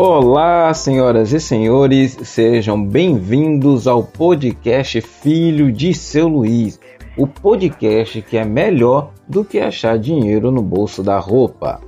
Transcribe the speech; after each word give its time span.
Olá, 0.00 0.72
senhoras 0.74 1.32
e 1.32 1.40
senhores, 1.40 2.16
sejam 2.22 2.80
bem-vindos 2.80 3.88
ao 3.88 4.04
podcast 4.04 5.00
Filho 5.00 5.72
de 5.72 5.92
Seu 5.92 6.28
Luiz, 6.28 6.78
o 7.16 7.26
podcast 7.26 8.22
que 8.22 8.36
é 8.36 8.44
melhor 8.44 9.10
do 9.28 9.44
que 9.44 9.58
achar 9.58 9.98
dinheiro 9.98 10.52
no 10.52 10.62
bolso 10.62 11.02
da 11.02 11.18
roupa. 11.18 11.80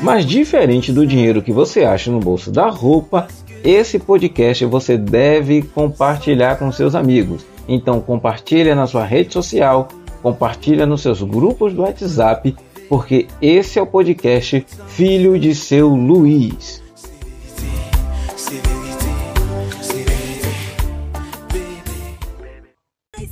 Mas 0.00 0.24
diferente 0.24 0.92
do 0.92 1.04
dinheiro 1.04 1.42
que 1.42 1.50
você 1.50 1.82
acha 1.82 2.12
no 2.12 2.20
bolso 2.20 2.52
da 2.52 2.68
roupa, 2.68 3.26
esse 3.64 3.98
podcast 3.98 4.64
você 4.66 4.96
deve 4.96 5.62
compartilhar 5.62 6.60
com 6.60 6.70
seus 6.70 6.94
amigos. 6.94 7.44
Então 7.66 8.00
compartilha 8.00 8.76
na 8.76 8.86
sua 8.86 9.04
rede 9.04 9.32
social, 9.32 9.88
compartilha 10.22 10.86
nos 10.86 11.02
seus 11.02 11.22
grupos 11.22 11.74
do 11.74 11.82
WhatsApp, 11.82 12.54
porque 12.88 13.26
esse 13.40 13.78
é 13.78 13.82
o 13.82 13.86
podcast 13.86 14.66
Filho 14.88 15.38
de 15.38 15.54
seu 15.54 15.88
Luiz. 15.88 16.82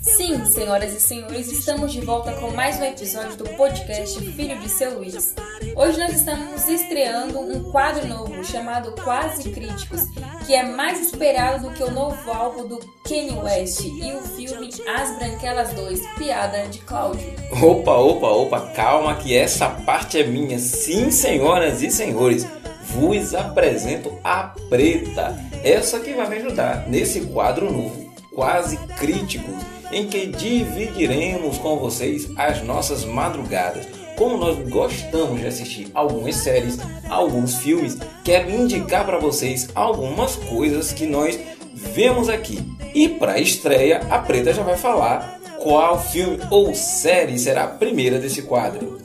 Sim, 0.07 0.45
senhoras 0.45 0.95
e 0.95 1.01
senhores, 1.01 1.51
estamos 1.51 1.93
de 1.93 2.01
volta 2.01 2.33
com 2.35 2.53
mais 2.53 2.79
um 2.79 2.85
episódio 2.85 3.37
do 3.37 3.45
podcast 3.57 4.21
Filho 4.21 4.57
de 4.61 4.69
seu 4.69 4.99
Luiz. 4.99 5.35
Hoje 5.75 5.99
nós 5.99 6.15
estamos 6.15 6.69
estreando 6.69 7.41
um 7.41 7.73
quadro 7.73 8.07
novo 8.07 8.45
chamado 8.45 8.93
Quase 9.03 9.51
Críticos, 9.51 10.03
que 10.47 10.55
é 10.55 10.63
mais 10.63 11.01
esperado 11.01 11.69
do 11.69 11.75
que 11.75 11.83
o 11.83 11.91
novo 11.91 12.31
álbum 12.31 12.69
do 12.69 12.79
Kanye 13.03 13.37
West 13.37 13.81
e 13.81 14.13
o 14.13 14.23
filme 14.23 14.71
As 14.87 15.19
Branquelas 15.19 15.73
2, 15.75 16.01
Piada 16.17 16.69
de 16.69 16.79
Cláudio. 16.79 17.29
Opa, 17.61 17.95
opa, 17.95 18.29
opa, 18.29 18.61
calma 18.75 19.17
que 19.17 19.37
essa 19.37 19.69
parte 19.69 20.21
é 20.21 20.25
minha. 20.25 20.61
Sim, 20.61 21.11
senhoras 21.11 21.83
e 21.83 21.91
senhores, 21.91 22.47
vos 22.85 23.35
apresento 23.35 24.17
a 24.23 24.55
Preta, 24.71 25.37
essa 25.65 25.99
que 25.99 26.15
vai 26.15 26.29
me 26.29 26.37
ajudar 26.37 26.89
nesse 26.89 27.23
quadro 27.23 27.73
novo, 27.73 28.07
Quase 28.33 28.77
Críticos 28.99 29.76
em 29.93 30.07
que 30.07 30.27
dividiremos 30.27 31.59
com 31.59 31.79
vocês 31.79 32.29
as 32.37 32.63
nossas 32.63 33.05
madrugadas. 33.05 33.87
Como 34.17 34.39
nós 34.39 34.59
gostamos 34.69 35.41
de 35.41 35.47
assistir 35.47 35.89
algumas 35.93 36.37
séries, 36.37 36.79
alguns 37.09 37.57
filmes, 37.57 37.99
quero 38.25 38.51
indicar 38.51 39.05
para 39.05 39.19
vocês 39.19 39.69
algumas 39.75 40.37
coisas 40.37 40.93
que 40.93 41.07
nós 41.07 41.39
vemos 41.75 42.29
aqui. 42.29 42.59
E 42.95 43.09
para 43.09 43.39
estreia, 43.39 44.01
a 44.11 44.19
Preta 44.19 44.55
já 44.55 44.63
vai 44.63 44.77
falar 44.77 45.39
qual 45.59 46.03
filme 46.03 46.39
ou 46.51 46.75
série 46.75 47.39
será 47.39 47.65
a 47.65 47.69
primeira 47.69 48.19
desse 48.19 48.43
quadro. 48.43 48.99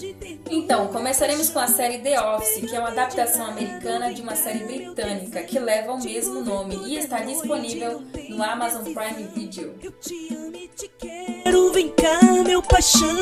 Então, 0.54 0.88
começaremos 0.88 1.50
com 1.50 1.60
a 1.60 1.68
série 1.68 2.00
The 2.00 2.22
Office, 2.22 2.70
que 2.70 2.76
é 2.76 2.80
uma 2.80 2.90
adaptação 2.90 3.46
americana 3.46 4.14
de 4.14 4.22
uma 4.22 4.36
série 4.36 4.66
britânica 4.66 5.44
que 5.44 5.58
leva 5.58 5.94
o 5.94 6.04
mesmo 6.04 6.42
nome 6.42 6.76
e 6.88 6.98
está 6.98 7.22
disponível 7.22 8.02
no 8.28 8.44
Amazon 8.44 8.84
Prime 8.84 9.30
Video. 9.34 9.74
Eu 9.82 9.94
te 9.94 10.28
amo 10.34 10.58
e 10.58 10.68
te 10.68 10.92
quero, 11.00 11.72
vem 11.72 11.88
cá, 11.92 12.20
meu 12.46 12.62
paixão, 12.62 13.18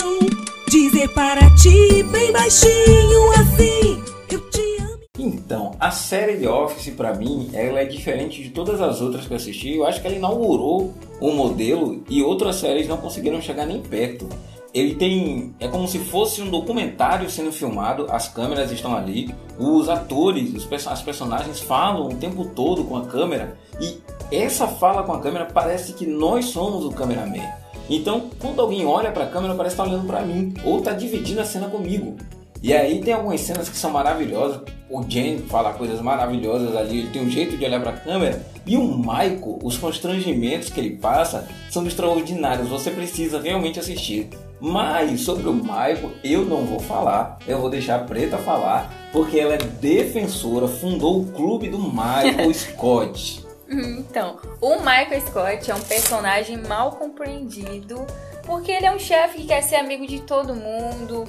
dizer 0.69 1.07
para 1.09 1.41
ti 1.55 2.01
bem 2.11 2.31
baixinho 2.31 3.31
assim, 3.33 4.03
eu 4.31 4.49
te 4.49 4.81
amo. 4.81 4.99
Então, 5.19 5.75
a 5.79 5.91
série 5.91 6.35
The 6.37 6.49
Office 6.49 6.91
para 6.95 7.13
mim, 7.13 7.51
ela 7.53 7.79
é 7.81 7.85
diferente 7.85 8.41
de 8.41 8.49
todas 8.49 8.81
as 8.81 9.01
outras 9.01 9.27
que 9.27 9.33
eu 9.33 9.37
assisti. 9.37 9.75
Eu 9.75 9.85
acho 9.85 10.01
que 10.01 10.07
ela 10.07 10.15
inaugurou 10.15 10.95
o 11.21 11.31
modelo 11.31 12.03
e 12.09 12.23
outras 12.23 12.55
séries 12.55 12.87
não 12.87 12.97
conseguiram 12.97 13.39
chegar 13.39 13.67
nem 13.67 13.83
perto 13.83 14.27
ele 14.73 14.95
tem. 14.95 15.53
É 15.59 15.67
como 15.67 15.87
se 15.87 15.99
fosse 15.99 16.41
um 16.41 16.49
documentário 16.49 17.29
sendo 17.29 17.51
filmado, 17.51 18.07
as 18.09 18.27
câmeras 18.27 18.71
estão 18.71 18.95
ali, 18.95 19.33
os 19.57 19.89
atores, 19.89 20.53
os, 20.53 20.87
as 20.87 21.01
personagens 21.01 21.59
falam 21.59 22.07
o 22.07 22.15
tempo 22.15 22.45
todo 22.45 22.83
com 22.83 22.97
a 22.97 23.05
câmera 23.05 23.57
e 23.79 23.99
essa 24.31 24.67
fala 24.67 25.03
com 25.03 25.13
a 25.13 25.19
câmera 25.19 25.45
parece 25.45 25.93
que 25.93 26.05
nós 26.05 26.45
somos 26.45 26.85
o 26.85 26.91
cameraman. 26.91 27.47
Então, 27.89 28.29
quando 28.39 28.61
alguém 28.61 28.85
olha 28.85 29.11
para 29.11 29.23
a 29.23 29.29
câmera, 29.29 29.55
parece 29.55 29.73
estar 29.73 29.83
tá 29.83 29.89
olhando 29.89 30.05
para 30.05 30.21
mim 30.21 30.53
ou 30.63 30.77
está 30.77 30.93
dividindo 30.93 31.41
a 31.41 31.45
cena 31.45 31.67
comigo. 31.67 32.15
E 32.61 32.73
aí 32.73 33.01
tem 33.01 33.13
algumas 33.13 33.39
cenas 33.41 33.69
que 33.69 33.77
são 33.77 33.89
maravilhosas. 33.89 34.61
O 34.89 35.01
Jen 35.07 35.39
fala 35.47 35.73
coisas 35.73 36.01
maravilhosas 36.01 36.75
ali, 36.75 36.99
ele 36.99 37.09
tem 37.09 37.21
um 37.21 37.29
jeito 37.29 37.57
de 37.57 37.65
olhar 37.65 37.79
para 37.81 37.91
a 37.91 37.97
câmera. 37.97 38.45
E 38.65 38.75
o 38.75 38.97
Michael, 38.97 39.59
os 39.63 39.77
constrangimentos 39.77 40.69
que 40.69 40.79
ele 40.79 40.97
passa 40.97 41.47
são 41.71 41.87
extraordinários. 41.87 42.67
Você 42.67 42.91
precisa 42.91 43.39
realmente 43.39 43.79
assistir. 43.79 44.29
Mas 44.59 45.21
sobre 45.21 45.47
o 45.47 45.53
Michael 45.53 46.11
eu 46.23 46.45
não 46.45 46.65
vou 46.65 46.79
falar, 46.79 47.37
eu 47.47 47.59
vou 47.59 47.69
deixar 47.69 47.95
a 47.95 48.03
Preta 48.03 48.37
falar, 48.37 48.93
porque 49.11 49.39
ela 49.39 49.53
é 49.53 49.57
defensora, 49.57 50.67
fundou 50.67 51.21
o 51.21 51.31
clube 51.31 51.69
do 51.69 51.79
Michael 51.79 52.51
Scott. 52.53 53.45
Então, 53.69 54.37
o 54.59 54.77
Michael 54.79 55.21
Scott 55.21 55.69
é 55.69 55.75
um 55.75 55.81
personagem 55.81 56.57
mal 56.57 56.93
compreendido, 56.93 58.05
porque 58.43 58.71
ele 58.71 58.85
é 58.85 58.91
um 58.91 58.99
chefe 58.99 59.41
que 59.41 59.47
quer 59.47 59.61
ser 59.61 59.75
amigo 59.75 60.07
de 60.07 60.21
todo 60.21 60.55
mundo. 60.55 61.25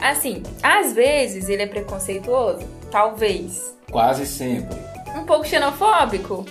Assim, 0.00 0.42
às 0.62 0.94
vezes 0.94 1.48
ele 1.48 1.62
é 1.62 1.66
preconceituoso, 1.66 2.66
talvez. 2.90 3.76
Quase 3.90 4.26
sempre. 4.26 4.76
Um 5.14 5.24
pouco 5.24 5.46
xenofóbico, 5.46 6.44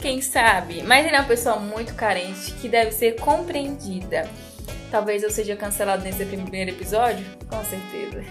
quem 0.00 0.22
sabe? 0.22 0.82
Mas 0.82 1.04
ele 1.04 1.16
é 1.16 1.20
uma 1.20 1.26
pessoa 1.26 1.56
muito 1.56 1.94
carente 1.94 2.52
que 2.54 2.68
deve 2.68 2.92
ser 2.92 3.16
compreendida. 3.16 4.28
Talvez 4.90 5.22
eu 5.22 5.30
seja 5.30 5.54
cancelado 5.54 6.02
nesse 6.02 6.24
primeiro 6.24 6.70
episódio? 6.70 7.24
Com 7.48 7.62
certeza. 7.64 8.24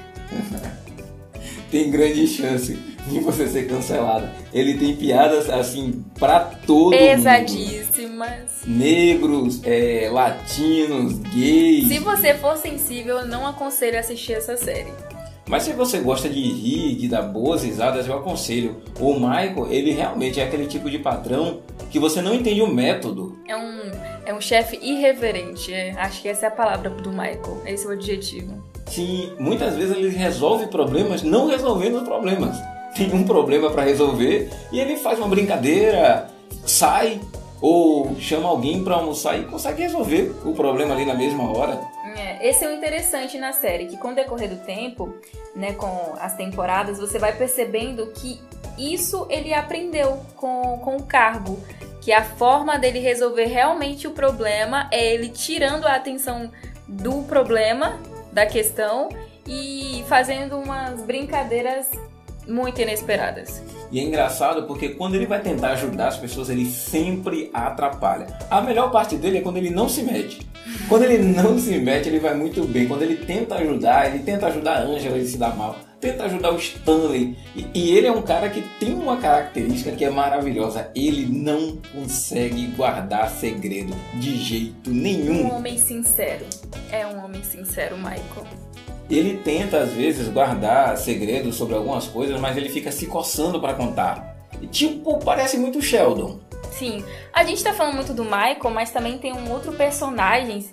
tem 1.69 1.91
grande 1.91 2.27
chance 2.27 2.77
de 3.07 3.19
você 3.19 3.47
ser 3.47 3.67
cancelado. 3.67 4.27
Ele 4.53 4.77
tem 4.77 4.95
piadas 4.95 5.49
assim 5.49 6.03
para 6.19 6.39
todo 6.39 6.91
Pesadíssimas. 6.91 8.63
Mundo. 8.65 8.77
Negros, 8.79 9.61
é, 9.63 10.09
latinos, 10.11 11.19
gays. 11.19 11.87
Se 11.87 11.99
você 11.99 12.33
for 12.33 12.57
sensível, 12.57 13.19
eu 13.19 13.27
não 13.27 13.45
aconselho 13.45 13.99
assistir 13.99 14.33
essa 14.33 14.57
série. 14.57 14.91
Mas 15.47 15.63
se 15.63 15.71
você 15.71 15.99
gosta 15.99 16.27
de 16.27 16.41
rir, 16.41 16.95
de 16.95 17.07
dar 17.07 17.21
boas 17.21 17.63
risadas, 17.63 18.05
eu 18.05 18.17
aconselho. 18.17 18.81
O 18.99 19.13
Michael, 19.13 19.67
ele 19.69 19.91
realmente 19.91 20.41
é 20.41 20.43
aquele 20.43 20.65
tipo 20.65 20.89
de 20.89 20.99
patrão 20.99 21.61
que 21.89 21.99
você 21.99 22.21
não 22.21 22.33
entende 22.33 22.61
o 22.61 22.67
método. 22.67 23.37
É 23.47 23.55
um, 23.55 23.79
é 24.25 24.33
um 24.33 24.41
chefe 24.41 24.77
irreverente. 24.81 25.73
É. 25.73 25.91
Acho 25.91 26.21
que 26.21 26.27
essa 26.27 26.45
é 26.45 26.49
a 26.49 26.51
palavra 26.51 26.89
do 26.89 27.09
Michael. 27.09 27.61
Esse 27.65 27.85
é 27.85 27.89
o 27.89 27.91
adjetivo. 27.91 28.63
Sim, 28.87 29.33
muitas 29.37 29.75
vezes 29.75 29.95
ele 29.95 30.09
resolve 30.09 30.67
problemas 30.67 31.21
não 31.21 31.47
resolvendo 31.47 31.97
os 31.97 32.03
problemas. 32.03 32.57
Tem 32.95 33.13
um 33.13 33.23
problema 33.23 33.69
para 33.69 33.83
resolver 33.83 34.49
e 34.71 34.79
ele 34.79 34.97
faz 34.97 35.19
uma 35.19 35.27
brincadeira, 35.27 36.29
sai 36.65 37.19
ou 37.61 38.15
chama 38.19 38.49
alguém 38.49 38.83
para 38.83 38.95
almoçar 38.95 39.39
e 39.39 39.45
consegue 39.45 39.81
resolver 39.81 40.33
o 40.45 40.53
problema 40.53 40.93
ali 40.93 41.05
na 41.05 41.15
mesma 41.15 41.51
hora. 41.51 41.79
É, 42.15 42.49
esse 42.49 42.63
é 42.63 42.69
o 42.69 42.73
interessante 42.73 43.37
na 43.37 43.51
série, 43.51 43.87
que 43.87 43.97
com 43.97 44.09
o 44.09 44.15
decorrer 44.15 44.49
do 44.49 44.63
tempo, 44.65 45.13
né, 45.55 45.73
com 45.73 46.13
as 46.19 46.35
temporadas, 46.35 46.99
você 46.99 47.19
vai 47.19 47.35
percebendo 47.35 48.07
que 48.07 48.39
isso 48.77 49.25
ele 49.29 49.53
aprendeu 49.53 50.21
com, 50.35 50.79
com 50.83 50.97
o 50.97 51.03
cargo. 51.03 51.59
Que 52.01 52.11
a 52.13 52.23
forma 52.23 52.77
dele 52.77 52.99
resolver 52.99 53.45
realmente 53.45 54.07
o 54.07 54.11
problema 54.11 54.87
é 54.91 55.13
ele 55.13 55.29
tirando 55.29 55.85
a 55.85 55.95
atenção 55.95 56.49
do 56.87 57.23
problema, 57.23 57.99
da 58.31 58.45
questão, 58.45 59.09
e 59.45 60.03
fazendo 60.07 60.57
umas 60.57 61.01
brincadeiras 61.01 61.89
muito 62.47 62.81
inesperadas. 62.81 63.61
E 63.91 63.99
é 63.99 64.03
engraçado 64.03 64.63
porque 64.63 64.89
quando 64.89 65.15
ele 65.15 65.25
vai 65.25 65.41
tentar 65.41 65.71
ajudar 65.71 66.07
as 66.07 66.17
pessoas, 66.17 66.49
ele 66.49 66.65
sempre 66.65 67.49
atrapalha. 67.53 68.27
A 68.49 68.61
melhor 68.61 68.91
parte 68.91 69.15
dele 69.15 69.39
é 69.39 69.41
quando 69.41 69.57
ele 69.57 69.69
não 69.69 69.87
se 69.87 70.03
mete. 70.03 70.47
Quando 70.89 71.03
ele 71.03 71.17
não 71.17 71.57
se 71.57 71.77
mete, 71.77 72.07
ele 72.09 72.19
vai 72.19 72.35
muito 72.35 72.63
bem. 72.65 72.87
Quando 72.87 73.03
ele 73.03 73.15
tenta 73.17 73.55
ajudar, 73.55 74.07
ele 74.07 74.23
tenta 74.23 74.47
ajudar 74.47 74.77
a 74.77 74.81
Angela, 74.81 75.17
ele 75.17 75.27
se 75.27 75.37
dá 75.37 75.49
mal. 75.49 75.75
Tenta 75.99 76.25
ajudar 76.25 76.53
o 76.53 76.57
Stanley. 76.57 77.35
E, 77.55 77.65
e 77.73 77.97
ele 77.97 78.07
é 78.07 78.11
um 78.11 78.21
cara 78.21 78.49
que 78.49 78.61
tem 78.79 78.93
uma 78.93 79.17
característica 79.17 79.91
que 79.91 80.05
é 80.05 80.09
maravilhosa. 80.09 80.91
Ele 80.95 81.25
não 81.25 81.77
consegue 81.93 82.67
guardar 82.67 83.29
segredo 83.29 83.95
de 84.13 84.37
jeito 84.37 84.91
nenhum. 84.91 85.47
Um 85.47 85.55
homem 85.55 85.77
sincero. 85.77 86.45
É 86.91 87.05
um 87.07 87.23
homem 87.23 87.43
sincero, 87.43 87.97
Michael. 87.97 88.45
Ele 89.09 89.37
tenta 89.37 89.79
às 89.79 89.93
vezes 89.93 90.27
guardar 90.27 90.97
segredos 90.97 91.55
sobre 91.55 91.75
algumas 91.75 92.07
coisas, 92.07 92.39
mas 92.39 92.57
ele 92.57 92.69
fica 92.69 92.91
se 92.91 93.07
coçando 93.07 93.59
para 93.59 93.73
contar. 93.73 94.35
Tipo, 94.69 95.17
parece 95.19 95.57
muito 95.57 95.81
Sheldon. 95.81 96.39
Sim, 96.71 97.03
a 97.33 97.43
gente 97.43 97.63
tá 97.63 97.73
falando 97.73 97.95
muito 97.95 98.13
do 98.13 98.23
Michael, 98.23 98.69
mas 98.71 98.91
também 98.91 99.17
tem 99.17 99.33
um 99.33 99.51
outro 99.51 99.71
personagem 99.73 100.65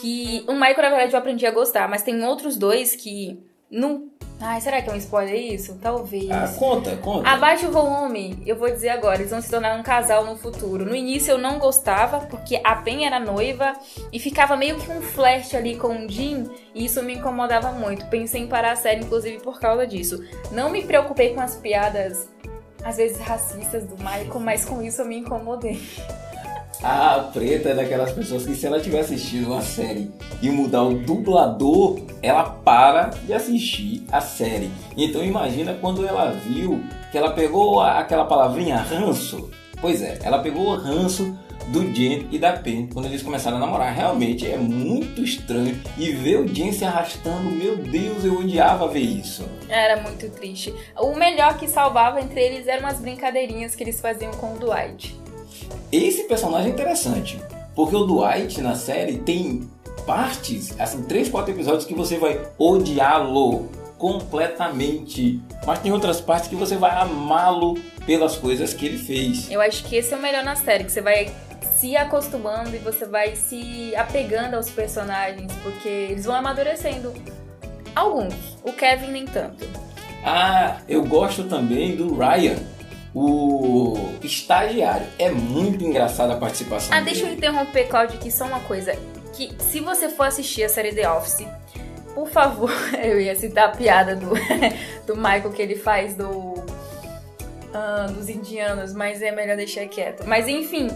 que. 0.00 0.44
O 0.46 0.52
Michael, 0.52 0.82
na 0.82 0.90
verdade, 0.90 1.12
eu 1.14 1.18
aprendi 1.18 1.46
a 1.46 1.50
gostar, 1.50 1.88
mas 1.88 2.02
tem 2.02 2.22
outros 2.24 2.56
dois 2.56 2.94
que 2.94 3.38
Não. 3.70 4.08
Ai, 4.38 4.60
será 4.60 4.82
que 4.82 4.90
é 4.90 4.92
um 4.92 4.96
spoiler 4.96 5.34
isso? 5.34 5.78
Talvez. 5.80 6.30
Ah, 6.30 6.54
conta, 6.58 6.94
conta. 6.96 7.28
Abaixe 7.28 7.64
o 7.64 7.72
volume, 7.72 8.42
eu 8.44 8.54
vou 8.54 8.68
dizer 8.68 8.90
agora, 8.90 9.16
eles 9.16 9.30
vão 9.30 9.40
se 9.40 9.50
tornar 9.50 9.78
um 9.78 9.82
casal 9.82 10.26
no 10.26 10.36
futuro. 10.36 10.84
No 10.84 10.94
início 10.94 11.32
eu 11.32 11.38
não 11.38 11.58
gostava, 11.58 12.20
porque 12.26 12.60
a 12.62 12.76
Pen 12.76 13.06
era 13.06 13.18
noiva 13.18 13.72
e 14.12 14.20
ficava 14.20 14.54
meio 14.54 14.78
que 14.78 14.90
um 14.90 15.00
flash 15.00 15.54
ali 15.54 15.74
com 15.76 16.04
o 16.04 16.08
Jim, 16.08 16.50
e 16.74 16.84
isso 16.84 17.02
me 17.02 17.14
incomodava 17.14 17.72
muito. 17.72 18.06
Pensei 18.06 18.42
em 18.42 18.46
parar 18.46 18.72
a 18.72 18.76
série, 18.76 19.00
inclusive, 19.00 19.38
por 19.42 19.58
causa 19.58 19.86
disso. 19.86 20.22
Não 20.52 20.68
me 20.68 20.82
preocupei 20.82 21.32
com 21.32 21.40
as 21.40 21.56
piadas, 21.56 22.28
às 22.84 22.98
vezes 22.98 23.18
racistas 23.18 23.84
do 23.84 23.96
Michael, 23.96 24.40
mas 24.40 24.66
com 24.66 24.82
isso 24.82 25.00
eu 25.00 25.06
me 25.06 25.16
incomodei. 25.16 25.80
A 26.82 27.30
preta 27.32 27.70
é 27.70 27.74
daquelas 27.74 28.12
pessoas 28.12 28.44
que 28.44 28.54
se 28.54 28.66
ela 28.66 28.80
tiver 28.80 29.00
assistido 29.00 29.46
uma 29.46 29.62
série 29.62 30.10
e 30.42 30.50
mudar 30.50 30.82
o 30.82 30.98
dublador, 30.98 31.98
ela 32.22 32.44
para 32.44 33.10
de 33.24 33.32
assistir 33.32 34.04
a 34.12 34.20
série. 34.20 34.70
Então 34.96 35.24
imagina 35.24 35.74
quando 35.80 36.06
ela 36.06 36.30
viu 36.32 36.82
que 37.10 37.18
ela 37.18 37.32
pegou 37.32 37.80
aquela 37.80 38.24
palavrinha 38.24 38.76
ranço. 38.76 39.50
Pois 39.80 40.02
é, 40.02 40.18
ela 40.22 40.38
pegou 40.38 40.66
o 40.66 40.76
ranço 40.76 41.36
do 41.68 41.92
Jen 41.92 42.28
e 42.30 42.38
da 42.38 42.52
Pen 42.52 42.88
quando 42.92 43.06
eles 43.06 43.22
começaram 43.22 43.56
a 43.56 43.60
namorar. 43.60 43.92
Realmente 43.92 44.46
é 44.50 44.56
muito 44.56 45.22
estranho 45.22 45.80
e 45.96 46.12
ver 46.12 46.40
o 46.40 46.48
Jen 46.48 46.72
se 46.72 46.84
arrastando, 46.84 47.50
meu 47.50 47.76
Deus, 47.76 48.24
eu 48.24 48.38
odiava 48.38 48.86
ver 48.88 49.00
isso. 49.00 49.44
Era 49.68 50.00
muito 50.02 50.28
triste. 50.30 50.74
O 50.96 51.14
melhor 51.14 51.58
que 51.58 51.66
salvava 51.68 52.20
entre 52.20 52.40
eles 52.40 52.66
eram 52.66 52.86
as 52.86 53.00
brincadeirinhas 53.00 53.74
que 53.74 53.82
eles 53.82 54.00
faziam 54.00 54.32
com 54.32 54.54
o 54.54 54.58
Dwight. 54.58 55.25
Esse 55.90 56.24
personagem 56.24 56.70
é 56.70 56.72
interessante, 56.72 57.40
porque 57.74 57.94
o 57.94 58.04
Dwight 58.04 58.60
na 58.60 58.74
série 58.74 59.18
tem 59.18 59.68
partes, 60.06 60.78
assim, 60.78 61.02
três, 61.02 61.28
quatro 61.28 61.52
episódios 61.52 61.84
que 61.84 61.94
você 61.94 62.18
vai 62.18 62.40
odiá-lo 62.58 63.68
completamente, 63.98 65.40
mas 65.66 65.78
tem 65.80 65.92
outras 65.92 66.20
partes 66.20 66.48
que 66.48 66.54
você 66.54 66.76
vai 66.76 66.90
amá-lo 66.96 67.74
pelas 68.04 68.36
coisas 68.36 68.72
que 68.74 68.86
ele 68.86 68.98
fez. 68.98 69.50
Eu 69.50 69.60
acho 69.60 69.84
que 69.84 69.96
esse 69.96 70.12
é 70.12 70.16
o 70.16 70.20
melhor 70.20 70.44
na 70.44 70.54
série, 70.54 70.84
que 70.84 70.92
você 70.92 71.00
vai 71.00 71.32
se 71.76 71.96
acostumando 71.96 72.74
e 72.74 72.78
você 72.78 73.04
vai 73.04 73.34
se 73.36 73.94
apegando 73.96 74.54
aos 74.54 74.70
personagens, 74.70 75.52
porque 75.62 75.88
eles 75.88 76.24
vão 76.24 76.34
amadurecendo. 76.34 77.12
Alguns, 77.94 78.34
o 78.62 78.72
Kevin 78.72 79.10
nem 79.10 79.24
tanto. 79.24 79.66
Ah, 80.24 80.78
eu 80.88 81.04
gosto 81.04 81.44
também 81.44 81.96
do 81.96 82.14
Ryan 82.14 82.56
o 83.18 83.94
estagiário. 84.22 85.06
É 85.18 85.30
muito 85.30 85.82
engraçada 85.82 86.34
a 86.34 86.36
participação 86.36 86.92
Ah, 86.94 87.00
dele. 87.00 87.12
deixa 87.12 87.26
eu 87.26 87.32
interromper, 87.32 87.88
Claudio, 87.88 88.16
aqui 88.18 88.30
só 88.30 88.44
uma 88.44 88.60
coisa. 88.60 88.94
Que 89.32 89.50
se 89.58 89.80
você 89.80 90.10
for 90.10 90.24
assistir 90.26 90.64
a 90.64 90.68
série 90.68 90.92
The 90.94 91.10
Office, 91.10 91.46
por 92.14 92.28
favor, 92.28 92.70
eu 93.02 93.18
ia 93.18 93.34
citar 93.34 93.68
a 93.68 93.72
piada 93.76 94.14
do, 94.14 94.30
do 95.06 95.16
Michael 95.16 95.50
que 95.52 95.62
ele 95.62 95.76
faz 95.76 96.14
do 96.14 96.62
ah, 97.72 98.06
dos 98.10 98.28
indianos, 98.28 98.92
mas 98.92 99.22
é 99.22 99.30
melhor 99.30 99.56
deixar 99.56 99.86
quieto. 99.86 100.24
Mas 100.26 100.46
enfim, 100.46 100.88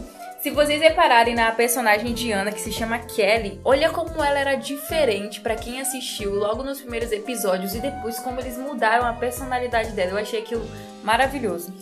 se 0.42 0.50
vocês 0.50 0.80
repararem 0.82 1.34
na 1.34 1.50
personagem 1.52 2.10
indiana 2.10 2.52
que 2.52 2.60
se 2.60 2.70
chama 2.70 2.98
Kelly, 2.98 3.58
olha 3.64 3.88
como 3.90 4.22
ela 4.22 4.38
era 4.38 4.54
diferente 4.56 5.40
pra 5.40 5.54
quem 5.54 5.80
assistiu 5.80 6.34
logo 6.34 6.62
nos 6.62 6.80
primeiros 6.82 7.12
episódios 7.12 7.74
e 7.74 7.80
depois 7.80 8.18
como 8.18 8.40
eles 8.40 8.58
mudaram 8.58 9.06
a 9.06 9.14
personalidade 9.14 9.92
dela. 9.92 10.12
Eu 10.12 10.18
achei 10.18 10.40
aquilo 10.40 10.66
maravilhoso. 11.02 11.72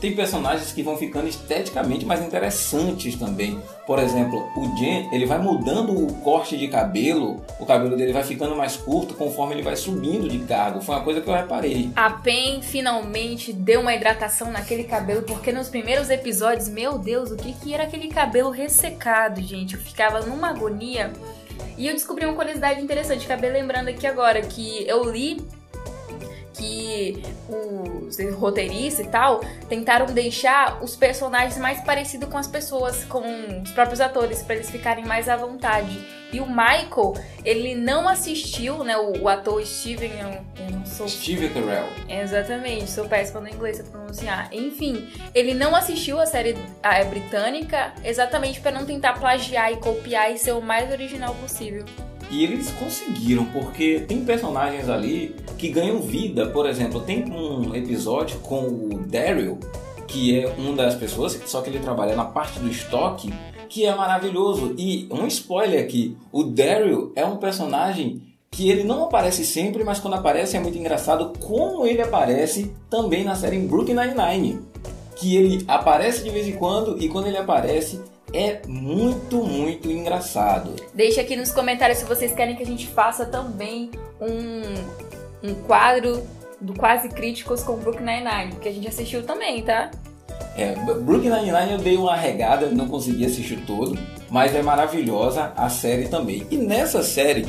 Tem 0.00 0.14
personagens 0.14 0.72
que 0.72 0.82
vão 0.82 0.96
ficando 0.96 1.28
esteticamente 1.28 2.06
mais 2.06 2.24
interessantes 2.24 3.16
também. 3.16 3.60
Por 3.86 3.98
exemplo, 3.98 4.48
o 4.56 4.76
Jen, 4.76 5.08
ele 5.12 5.26
vai 5.26 5.38
mudando 5.38 5.92
o 5.92 6.14
corte 6.22 6.56
de 6.56 6.68
cabelo, 6.68 7.42
o 7.58 7.66
cabelo 7.66 7.96
dele 7.96 8.12
vai 8.12 8.22
ficando 8.22 8.54
mais 8.54 8.76
curto 8.76 9.14
conforme 9.14 9.54
ele 9.54 9.62
vai 9.62 9.74
subindo 9.74 10.28
de 10.28 10.38
cargo. 10.40 10.80
Foi 10.80 10.94
uma 10.94 11.04
coisa 11.04 11.20
que 11.20 11.28
eu 11.28 11.34
reparei. 11.34 11.90
A 11.96 12.10
Pen 12.10 12.62
finalmente 12.62 13.52
deu 13.52 13.80
uma 13.80 13.94
hidratação 13.94 14.52
naquele 14.52 14.84
cabelo, 14.84 15.22
porque 15.22 15.50
nos 15.50 15.68
primeiros 15.68 16.10
episódios, 16.10 16.68
meu 16.68 16.98
Deus, 16.98 17.30
o 17.30 17.36
que, 17.36 17.52
que 17.54 17.74
era 17.74 17.84
aquele 17.84 18.08
cabelo 18.08 18.50
ressecado, 18.50 19.42
gente? 19.42 19.74
Eu 19.74 19.80
ficava 19.80 20.20
numa 20.20 20.50
agonia. 20.50 21.12
E 21.76 21.88
eu 21.88 21.92
descobri 21.92 22.24
uma 22.24 22.34
curiosidade 22.34 22.80
interessante, 22.80 23.24
acabei 23.24 23.50
lembrando 23.50 23.88
aqui 23.88 24.06
agora, 24.06 24.40
que 24.42 24.84
eu 24.86 25.10
li 25.10 25.44
que 26.58 27.22
os 27.48 28.18
roteiristas 28.34 29.06
e 29.06 29.08
tal 29.08 29.40
tentaram 29.68 30.06
deixar 30.06 30.82
os 30.82 30.96
personagens 30.96 31.56
mais 31.56 31.80
parecidos 31.82 32.28
com 32.28 32.36
as 32.36 32.48
pessoas, 32.48 33.04
com 33.04 33.22
os 33.62 33.70
próprios 33.70 34.00
atores, 34.00 34.42
para 34.42 34.56
eles 34.56 34.68
ficarem 34.68 35.04
mais 35.04 35.28
à 35.28 35.36
vontade. 35.36 35.98
E 36.30 36.40
o 36.40 36.46
Michael, 36.46 37.14
ele 37.42 37.74
não 37.74 38.06
assistiu, 38.06 38.84
né? 38.84 38.98
O, 38.98 39.22
o 39.22 39.28
ator 39.28 39.64
Steven, 39.64 40.10
eu, 40.10 40.64
eu 40.64 40.70
não 40.72 40.84
sou. 40.84 41.08
Steve 41.08 41.48
Carell. 41.48 41.86
Exatamente, 42.06 42.90
sou 42.90 43.06
péssima 43.08 43.40
no 43.40 43.48
inglês 43.48 43.80
pra 43.80 43.90
pronunciar. 43.90 44.50
Enfim, 44.52 45.08
ele 45.34 45.54
não 45.54 45.74
assistiu 45.74 46.20
a 46.20 46.26
série 46.26 46.54
a, 46.82 47.02
britânica 47.04 47.94
exatamente 48.04 48.60
para 48.60 48.72
não 48.72 48.84
tentar 48.84 49.14
plagiar 49.14 49.72
e 49.72 49.76
copiar 49.76 50.30
e 50.30 50.38
ser 50.38 50.52
o 50.52 50.60
mais 50.60 50.90
original 50.90 51.34
possível. 51.36 51.84
E 52.30 52.44
eles 52.44 52.70
conseguiram, 52.72 53.46
porque 53.46 54.00
tem 54.00 54.24
personagens 54.24 54.88
ali 54.88 55.34
que 55.56 55.68
ganham 55.68 56.00
vida. 56.00 56.46
Por 56.46 56.68
exemplo, 56.68 57.00
tem 57.00 57.24
um 57.24 57.74
episódio 57.74 58.38
com 58.40 58.60
o 58.66 59.04
Daryl, 59.06 59.58
que 60.06 60.38
é 60.38 60.48
uma 60.58 60.74
das 60.74 60.94
pessoas, 60.94 61.40
só 61.46 61.60
que 61.60 61.70
ele 61.70 61.78
trabalha 61.78 62.14
na 62.14 62.24
parte 62.24 62.58
do 62.58 62.68
estoque, 62.68 63.32
que 63.68 63.84
é 63.84 63.94
maravilhoso. 63.94 64.74
E 64.76 65.08
um 65.10 65.26
spoiler 65.26 65.82
aqui: 65.82 66.16
o 66.32 66.42
Daryl 66.42 67.12
é 67.14 67.24
um 67.24 67.36
personagem 67.36 68.22
que 68.50 68.70
ele 68.70 68.84
não 68.84 69.04
aparece 69.04 69.44
sempre, 69.44 69.84
mas 69.84 70.00
quando 70.00 70.14
aparece 70.14 70.56
é 70.56 70.60
muito 70.60 70.78
engraçado 70.78 71.32
como 71.38 71.86
ele 71.86 72.02
aparece 72.02 72.72
também 72.90 73.24
na 73.24 73.34
série 73.34 73.58
Brooklyn 73.58 73.94
Nine-Nine. 73.94 74.60
Que 75.16 75.36
ele 75.36 75.64
aparece 75.66 76.22
de 76.22 76.30
vez 76.30 76.46
em 76.46 76.52
quando 76.52 77.02
e 77.02 77.08
quando 77.08 77.26
ele 77.26 77.36
aparece 77.36 78.00
é 78.32 78.60
muito, 78.66 79.42
muito 79.42 79.90
engraçado. 79.90 80.74
Deixe 80.94 81.20
aqui 81.20 81.36
nos 81.36 81.52
comentários 81.52 81.98
se 81.98 82.04
vocês 82.04 82.32
querem 82.32 82.56
que 82.56 82.62
a 82.62 82.66
gente 82.66 82.86
faça 82.86 83.24
também 83.24 83.90
um, 84.20 85.48
um 85.48 85.54
quadro 85.66 86.22
do 86.60 86.74
Quase 86.74 87.08
Críticos 87.08 87.62
com 87.62 87.76
Brooklyn 87.76 88.04
Nine-Nine, 88.04 88.52
porque 88.52 88.68
a 88.68 88.72
gente 88.72 88.88
assistiu 88.88 89.22
também, 89.22 89.62
tá? 89.62 89.90
É, 90.56 90.74
Brooklyn 90.74 91.30
Nine-Nine 91.30 91.72
eu 91.72 91.78
dei 91.78 91.96
uma 91.96 92.16
regada, 92.16 92.66
não 92.66 92.88
consegui 92.88 93.24
assistir 93.24 93.64
todo, 93.64 93.96
mas 94.28 94.54
é 94.54 94.62
maravilhosa 94.62 95.52
a 95.56 95.68
série 95.70 96.08
também. 96.08 96.46
E 96.50 96.56
nessa 96.56 97.02
série, 97.02 97.46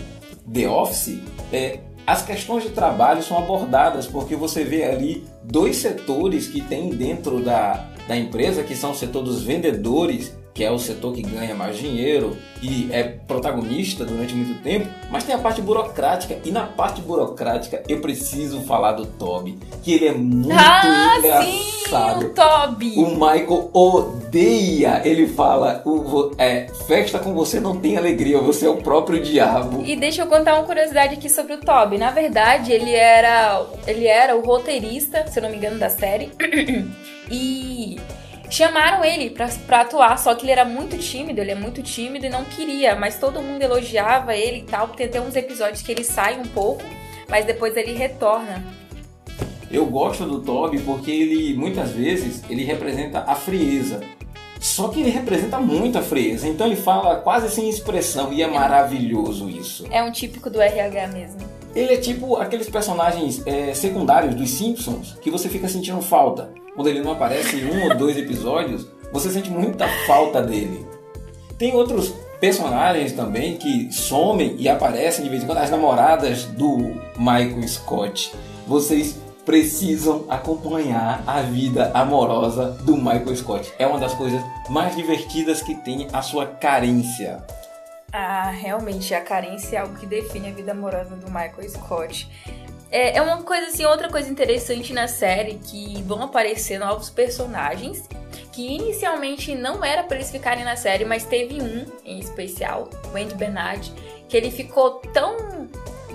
The 0.52 0.70
Office, 0.70 1.20
é, 1.52 1.80
as 2.06 2.22
questões 2.22 2.64
de 2.64 2.70
trabalho 2.70 3.22
são 3.22 3.38
abordadas, 3.38 4.08
porque 4.08 4.36
você 4.36 4.64
vê 4.64 4.84
ali 4.84 5.26
dois 5.44 5.78
setores 5.78 6.48
que 6.48 6.62
tem 6.62 6.90
dentro 6.90 7.42
da, 7.42 7.88
da 8.08 8.16
empresa, 8.16 8.64
que 8.64 8.76
são 8.76 8.92
o 8.92 8.96
setor 8.96 9.24
dos 9.24 9.44
vendedores 9.44 10.36
que 10.60 10.66
é 10.66 10.70
o 10.70 10.78
setor 10.78 11.14
que 11.14 11.22
ganha 11.22 11.56
mais 11.56 11.78
dinheiro 11.78 12.36
e 12.62 12.90
é 12.92 13.02
protagonista 13.02 14.04
durante 14.04 14.34
muito 14.34 14.62
tempo, 14.62 14.90
mas 15.10 15.24
tem 15.24 15.34
a 15.34 15.38
parte 15.38 15.62
burocrática 15.62 16.38
e 16.44 16.52
na 16.52 16.66
parte 16.66 17.00
burocrática 17.00 17.82
eu 17.88 18.02
preciso 18.02 18.60
falar 18.64 18.92
do 18.92 19.06
Toby, 19.06 19.58
que 19.82 19.94
ele 19.94 20.10
é 20.10 20.14
muito 20.14 20.52
ah, 20.52 21.16
engraçado. 21.18 22.20
Sim, 22.20 22.26
o 22.26 22.34
Toby. 22.34 22.94
O 22.98 23.12
Michael 23.12 23.70
odeia, 23.72 25.02
ele 25.06 25.30
fala, 25.30 25.82
é, 26.38 26.68
festa 26.86 27.20
com 27.20 27.34
você 27.34 27.62
não 27.62 27.78
tem 27.78 27.96
alegria, 27.96 28.38
você 28.40 28.66
é 28.66 28.70
o 28.70 28.82
próprio 28.84 29.24
diabo. 29.24 29.82
E 29.86 29.96
deixa 29.96 30.24
eu 30.24 30.28
contar 30.28 30.56
uma 30.56 30.66
curiosidade 30.66 31.14
aqui 31.14 31.30
sobre 31.30 31.54
o 31.54 31.62
Toby. 31.62 31.98
Na 31.98 32.12
verdade, 32.12 32.74
ele 32.74 32.92
era 32.92 33.66
ele 33.88 34.06
era 34.06 34.36
o 34.36 34.42
roteirista, 34.42 35.26
se 35.26 35.40
eu 35.40 35.44
não 35.44 35.50
me 35.52 35.56
engano, 35.56 35.80
da 35.80 35.90
série. 35.90 36.34
e 37.32 37.98
Chamaram 38.50 39.06
ele 39.06 39.30
pra, 39.30 39.48
pra 39.68 39.82
atuar, 39.82 40.18
só 40.18 40.34
que 40.34 40.44
ele 40.44 40.52
era 40.52 40.66
muito 40.66 40.98
tímido, 40.98 41.40
ele 41.40 41.52
é 41.52 41.56
muito 41.56 41.84
tímido 41.84 42.26
e 42.26 42.30
não 42.30 42.44
queria, 42.44 42.96
mas 42.96 43.20
todo 43.20 43.42
mundo 43.44 43.62
elogiava 43.62 44.36
ele 44.36 44.60
e 44.60 44.64
tal. 44.64 44.88
Tem 44.88 45.06
até 45.06 45.22
uns 45.22 45.36
episódios 45.36 45.84
que 45.84 45.92
ele 45.92 46.04
sai 46.04 46.40
um 46.40 46.46
pouco, 46.46 46.84
mas 47.30 47.46
depois 47.46 47.78
ele 47.78 47.94
retorna. 47.94 48.66
Eu 49.70 49.86
gosto 49.86 50.26
do 50.26 50.42
Toby 50.42 50.80
porque 50.80 51.12
ele, 51.12 51.54
muitas 51.56 51.92
vezes, 51.92 52.44
ele 52.50 52.64
representa 52.64 53.24
a 53.28 53.36
frieza. 53.36 54.00
Só 54.60 54.88
que 54.88 55.00
ele 55.00 55.12
representa 55.12 55.60
muito 55.60 56.00
a 56.00 56.02
frieza, 56.02 56.48
então 56.48 56.66
ele 56.66 56.76
fala 56.76 57.18
quase 57.18 57.50
sem 57.50 57.70
expressão 57.70 58.34
e 58.34 58.42
é 58.42 58.48
maravilhoso 58.48 59.48
isso. 59.48 59.88
É 59.92 60.02
um 60.02 60.12
típico 60.12 60.50
do 60.50 60.60
RH 60.60 61.08
mesmo. 61.10 61.40
Ele 61.76 61.94
é 61.94 61.98
tipo 61.98 62.36
aqueles 62.36 62.68
personagens 62.68 63.46
é, 63.46 63.76
secundários 63.76 64.34
dos 64.34 64.50
Simpsons 64.50 65.18
que 65.22 65.30
você 65.30 65.48
fica 65.48 65.68
sentindo 65.70 66.02
falta 66.02 66.52
quando 66.76 66.88
ele 66.88 67.02
não 67.02 67.12
aparece 67.12 67.58
em 67.58 67.66
um 67.66 67.84
ou 67.84 67.96
dois 67.96 68.18
episódios, 68.18 68.88
você 69.12 69.30
sente 69.30 69.50
muita 69.50 69.88
falta 70.06 70.42
dele. 70.42 70.86
Tem 71.58 71.74
outros 71.76 72.14
personagens 72.40 73.12
também 73.14 73.58
que 73.58 73.92
somem 73.92 74.56
e 74.58 74.70
aparecem 74.70 75.24
de 75.24 75.30
vez 75.30 75.44
em 75.44 75.46
quando, 75.46 75.58
as 75.58 75.70
namoradas 75.70 76.46
do 76.46 76.78
Michael 77.18 77.68
Scott. 77.68 78.34
Vocês 78.66 79.20
precisam 79.46 80.26
acompanhar 80.30 81.24
a 81.26 81.42
vida 81.42 81.92
amorosa 81.94 82.72
do 82.84 82.96
Michael 82.96 83.36
Scott. 83.36 83.74
É 83.80 83.88
uma 83.88 84.00
das 84.00 84.14
coisas 84.14 84.42
mais 84.70 84.96
divertidas 84.96 85.62
que 85.62 85.76
tem 85.76 86.08
a 86.14 86.22
sua 86.22 86.46
carência. 86.46 87.44
Ah, 88.12 88.50
realmente, 88.50 89.14
a 89.14 89.22
carência 89.22 89.78
é 89.78 89.80
algo 89.80 89.96
que 89.96 90.06
define 90.06 90.50
a 90.50 90.52
vida 90.52 90.72
amorosa 90.72 91.16
do 91.16 91.28
Michael 91.28 91.70
Scott. 91.70 92.30
É, 92.92 93.18
é 93.18 93.22
uma 93.22 93.44
coisa 93.44 93.68
assim, 93.68 93.86
outra 93.86 94.10
coisa 94.10 94.30
interessante 94.30 94.94
na 94.94 95.08
série 95.08 95.56
que 95.64 96.02
vão 96.04 96.24
aparecer 96.24 96.80
novos 96.80 97.10
personagens 97.10 98.08
que 98.52 98.76
inicialmente 98.76 99.56
não 99.56 99.86
era 99.86 100.04
para 100.04 100.18
eles 100.18 100.32
ficarem 100.32 100.66
na 100.66 100.76
série, 100.76 101.06
mas 101.06 101.24
teve 101.24 101.62
um 101.62 101.86
em 102.04 102.20
especial, 102.20 102.90
o 103.06 103.36
Bernard, 103.38 103.90
que 104.28 104.36
ele 104.36 104.52
ficou 104.52 105.02
tão 105.14 105.70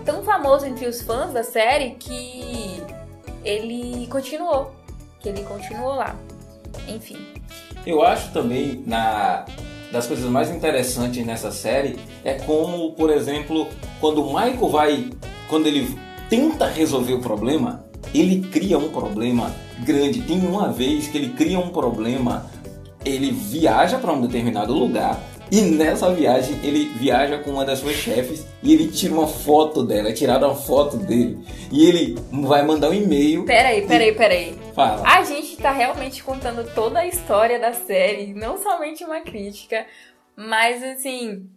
tão 0.04 0.22
famoso 0.22 0.66
entre 0.66 0.86
os 0.86 1.00
fãs 1.00 1.32
da 1.32 1.42
série 1.42 1.92
que 1.92 2.82
ele 3.42 4.06
continuou, 4.08 4.74
que 5.20 5.30
ele 5.30 5.42
continuou 5.44 5.94
lá. 5.94 6.14
Enfim. 6.86 7.16
Eu 7.86 8.02
acho 8.02 8.30
também 8.32 8.82
na 8.86 9.46
das 9.90 10.06
coisas 10.06 10.28
mais 10.28 10.50
interessantes 10.50 11.24
nessa 11.24 11.52
série 11.52 11.96
é 12.24 12.34
como, 12.34 12.92
por 12.92 13.10
exemplo, 13.10 13.68
quando 14.00 14.22
o 14.22 14.26
Michael 14.26 14.68
vai, 14.68 15.10
quando 15.48 15.66
ele 15.66 15.96
tenta 16.34 16.66
resolver 16.66 17.14
o 17.14 17.20
problema, 17.20 17.84
ele 18.12 18.48
cria 18.48 18.76
um 18.76 18.88
problema 18.88 19.54
grande. 19.84 20.22
Tem 20.22 20.38
uma 20.40 20.72
vez 20.72 21.06
que 21.06 21.16
ele 21.16 21.28
cria 21.30 21.60
um 21.60 21.70
problema, 21.70 22.50
ele 23.04 23.30
viaja 23.30 23.98
para 23.98 24.12
um 24.12 24.20
determinado 24.20 24.72
lugar 24.72 25.22
e 25.48 25.60
nessa 25.60 26.12
viagem 26.12 26.58
ele 26.64 26.86
viaja 26.98 27.38
com 27.38 27.50
uma 27.50 27.64
das 27.64 27.78
suas 27.78 27.94
chefes 27.94 28.44
e 28.64 28.72
ele 28.72 28.88
tira 28.88 29.14
uma 29.14 29.28
foto 29.28 29.84
dela, 29.84 30.08
é 30.08 30.12
tirada 30.12 30.46
uma 30.48 30.56
foto 30.56 30.96
dele. 30.96 31.38
E 31.70 31.86
ele 31.86 32.18
vai 32.32 32.64
mandar 32.64 32.90
um 32.90 32.94
e-mail. 32.94 33.44
Peraí, 33.44 33.86
peraí, 33.86 34.12
peraí. 34.12 34.58
Fala. 34.74 35.06
A 35.06 35.22
gente 35.22 35.56
tá 35.56 35.70
realmente 35.70 36.24
contando 36.24 36.68
toda 36.74 36.98
a 36.98 37.06
história 37.06 37.60
da 37.60 37.72
série, 37.72 38.34
não 38.34 38.58
somente 38.58 39.04
uma 39.04 39.20
crítica, 39.20 39.86
mas 40.36 40.82
assim, 40.82 41.48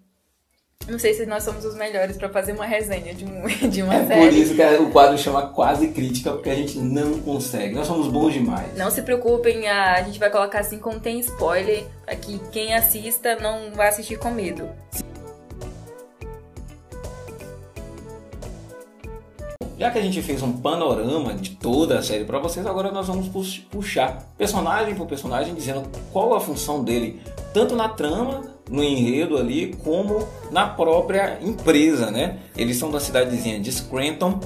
não 0.88 0.98
sei 0.98 1.14
se 1.14 1.26
nós 1.26 1.44
somos 1.44 1.66
os 1.66 1.76
melhores 1.76 2.18
para 2.18 2.30
fazer 2.30 2.54
uma 2.54 2.66
resenha 2.66 3.14
de, 3.14 3.26
um, 3.26 3.46
de 3.70 3.82
uma 3.82 3.96
é 3.96 4.08
série. 4.08 4.22
por 4.22 4.34
isso 4.34 4.56
que 4.56 4.64
o 4.64 4.90
quadro 4.90 5.18
chama 5.18 5.48
quase 5.50 5.90
crítica, 5.90 6.32
porque 6.32 6.50
a 6.50 6.56
gente 6.56 6.80
não 6.80 7.20
consegue. 7.20 7.76
Nós 7.76 7.88
somos 7.88 8.08
bons 8.08 8.34
demais. 8.34 8.76
Não 8.78 8.90
se 8.90 9.02
preocupem, 9.02 9.68
a 9.68 10.02
gente 10.04 10.18
vai 10.18 10.30
colocar 10.30 10.60
assim 10.60 10.80
contém 10.80 11.20
spoiler, 11.20 11.86
para 12.06 12.16
que 12.16 12.40
quem 12.52 12.74
assista 12.74 13.36
não 13.36 13.72
vá 13.74 13.90
assistir 13.90 14.18
com 14.18 14.32
medo. 14.32 14.70
Já 19.78 19.92
que 19.92 20.00
a 20.00 20.02
gente 20.02 20.24
fez 20.24 20.42
um 20.42 20.54
panorama 20.54 21.36
de 21.36 21.52
toda 21.52 22.00
a 22.00 22.02
série 22.02 22.24
para 22.24 22.40
vocês, 22.40 22.66
agora 22.66 22.92
nós 22.92 23.06
vamos 23.06 23.28
puxar 23.70 24.26
personagem 24.36 24.96
por 24.96 25.06
personagem, 25.06 25.54
dizendo 25.54 25.84
qual 26.12 26.34
a 26.34 26.40
função 26.40 26.84
dele, 26.84 27.22
tanto 27.54 27.76
na 27.76 27.88
trama, 27.88 28.57
no 28.70 28.84
enredo 28.84 29.38
ali, 29.38 29.76
como 29.84 30.28
na 30.52 30.68
própria 30.68 31.40
empresa, 31.42 32.12
né? 32.12 32.40
Eles 32.56 32.78
são 32.78 32.92
da 32.92 33.00
cidadezinha 33.00 33.60
de 33.60 33.72
Scranton 33.72 34.40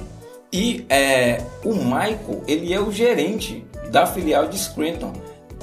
e 0.51 0.86
é, 0.90 1.42
o 1.63 1.74
Michael, 1.74 2.44
ele 2.48 2.74
é 2.74 2.80
o 2.80 2.92
gerente 2.92 3.66
da 3.90 4.06
filial 4.06 4.48
de 4.48 4.58
Scranton 4.58 5.13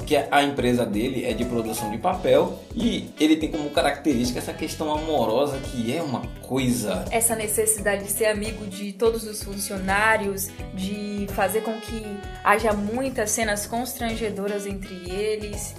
que 0.09 0.15
a 0.15 0.41
empresa 0.41 0.87
dele 0.87 1.23
é 1.23 1.35
de 1.35 1.45
produção 1.45 1.91
de 1.91 1.99
papel 1.99 2.57
e 2.75 3.11
ele 3.19 3.35
tem 3.35 3.51
como 3.51 3.69
característica 3.69 4.39
essa 4.39 4.51
questão 4.51 4.91
amorosa 4.91 5.59
que 5.59 5.95
é 5.95 6.01
uma 6.01 6.23
coisa. 6.41 7.05
Essa 7.11 7.35
necessidade 7.35 8.05
de 8.05 8.11
ser 8.11 8.25
amigo 8.25 8.65
de 8.65 8.91
todos 8.93 9.23
os 9.23 9.43
funcionários, 9.43 10.49
de 10.73 11.27
fazer 11.35 11.61
com 11.61 11.73
que 11.73 12.03
haja 12.43 12.73
muitas 12.73 13.29
cenas 13.29 13.67
constrangedoras 13.67 14.65
entre 14.65 14.95
eles, 15.11 15.75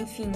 enfim. 0.00 0.30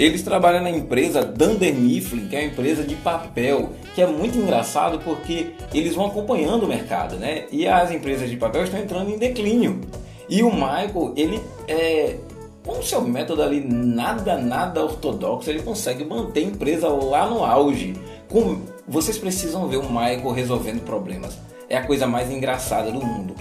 Eles 0.00 0.22
trabalham 0.22 0.62
na 0.62 0.70
empresa 0.70 1.22
Dunder 1.22 1.74
Mifflin, 1.74 2.26
que 2.26 2.34
é 2.34 2.38
uma 2.38 2.46
empresa 2.46 2.82
de 2.82 2.94
papel, 2.94 3.72
que 3.94 4.00
é 4.00 4.06
muito 4.06 4.38
engraçado 4.38 4.98
porque 5.00 5.48
eles 5.74 5.94
vão 5.94 6.06
acompanhando 6.06 6.62
o 6.62 6.66
mercado, 6.66 7.16
né? 7.16 7.44
E 7.52 7.68
as 7.68 7.90
empresas 7.90 8.30
de 8.30 8.36
papel 8.38 8.64
estão 8.64 8.80
entrando 8.80 9.10
em 9.10 9.18
declínio. 9.18 9.82
E 10.26 10.42
o 10.42 10.50
Michael, 10.50 11.12
ele 11.14 11.42
é. 11.68 12.16
Com 12.64 12.78
o 12.78 12.82
seu 12.82 13.02
método 13.02 13.42
ali 13.42 13.60
nada, 13.60 14.38
nada 14.38 14.82
ortodoxo, 14.82 15.50
ele 15.50 15.60
consegue 15.60 16.02
manter 16.02 16.40
a 16.40 16.44
empresa 16.44 16.88
lá 16.88 17.28
no 17.28 17.44
auge. 17.44 17.94
Com, 18.26 18.62
vocês 18.88 19.18
precisam 19.18 19.68
ver 19.68 19.78
o 19.78 19.90
Michael 19.90 20.30
resolvendo 20.30 20.82
problemas. 20.82 21.36
É 21.68 21.76
a 21.76 21.86
coisa 21.86 22.06
mais 22.06 22.30
engraçada 22.30 22.90
do 22.90 23.04
mundo. 23.04 23.34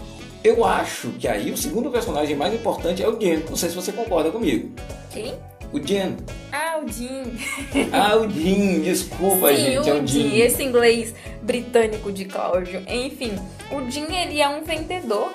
Eu 0.43 0.65
acho 0.65 1.07
que 1.19 1.27
aí 1.27 1.51
o 1.51 1.57
segundo 1.57 1.89
personagem 1.89 2.35
mais 2.35 2.53
importante 2.53 3.01
é 3.01 3.07
o 3.07 3.17
Jen. 3.17 3.43
Não 3.49 3.55
sei 3.55 3.69
se 3.69 3.75
você 3.75 3.93
concorda 3.93 4.29
comigo. 4.29 4.71
Quem? 5.09 5.33
O 5.71 5.79
Jen. 5.79 6.17
Ah, 6.51 6.79
o 6.83 6.87
Jim. 6.87 7.37
ah, 7.93 8.17
o 8.17 8.29
Jim, 8.29 8.81
desculpa, 8.81 9.49
Sim, 9.49 9.63
gente. 9.63 9.89
O 9.89 9.97
é 9.97 10.01
o 10.01 10.07
Jim. 10.07 10.37
Esse 10.37 10.63
inglês 10.63 11.13
britânico 11.41 12.11
de 12.11 12.25
Cláudio. 12.25 12.83
Enfim, 12.87 13.33
o 13.71 13.89
Jim 13.89 14.07
ele 14.15 14.41
é 14.41 14.49
um 14.49 14.63
vendedor 14.63 15.31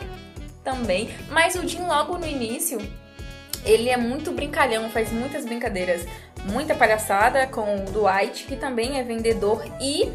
também. 0.64 1.08
Mas 1.30 1.54
o 1.54 1.66
Jim, 1.66 1.82
logo 1.86 2.18
no 2.18 2.26
início, 2.26 2.78
ele 3.64 3.88
é 3.88 3.96
muito 3.96 4.32
brincalhão, 4.32 4.90
faz 4.90 5.12
muitas 5.12 5.44
brincadeiras, 5.44 6.04
muita 6.46 6.74
palhaçada 6.74 7.46
com 7.46 7.76
o 7.76 7.84
Dwight, 7.90 8.44
que 8.44 8.56
também 8.56 8.98
é 8.98 9.02
vendedor 9.04 9.64
e 9.80 10.10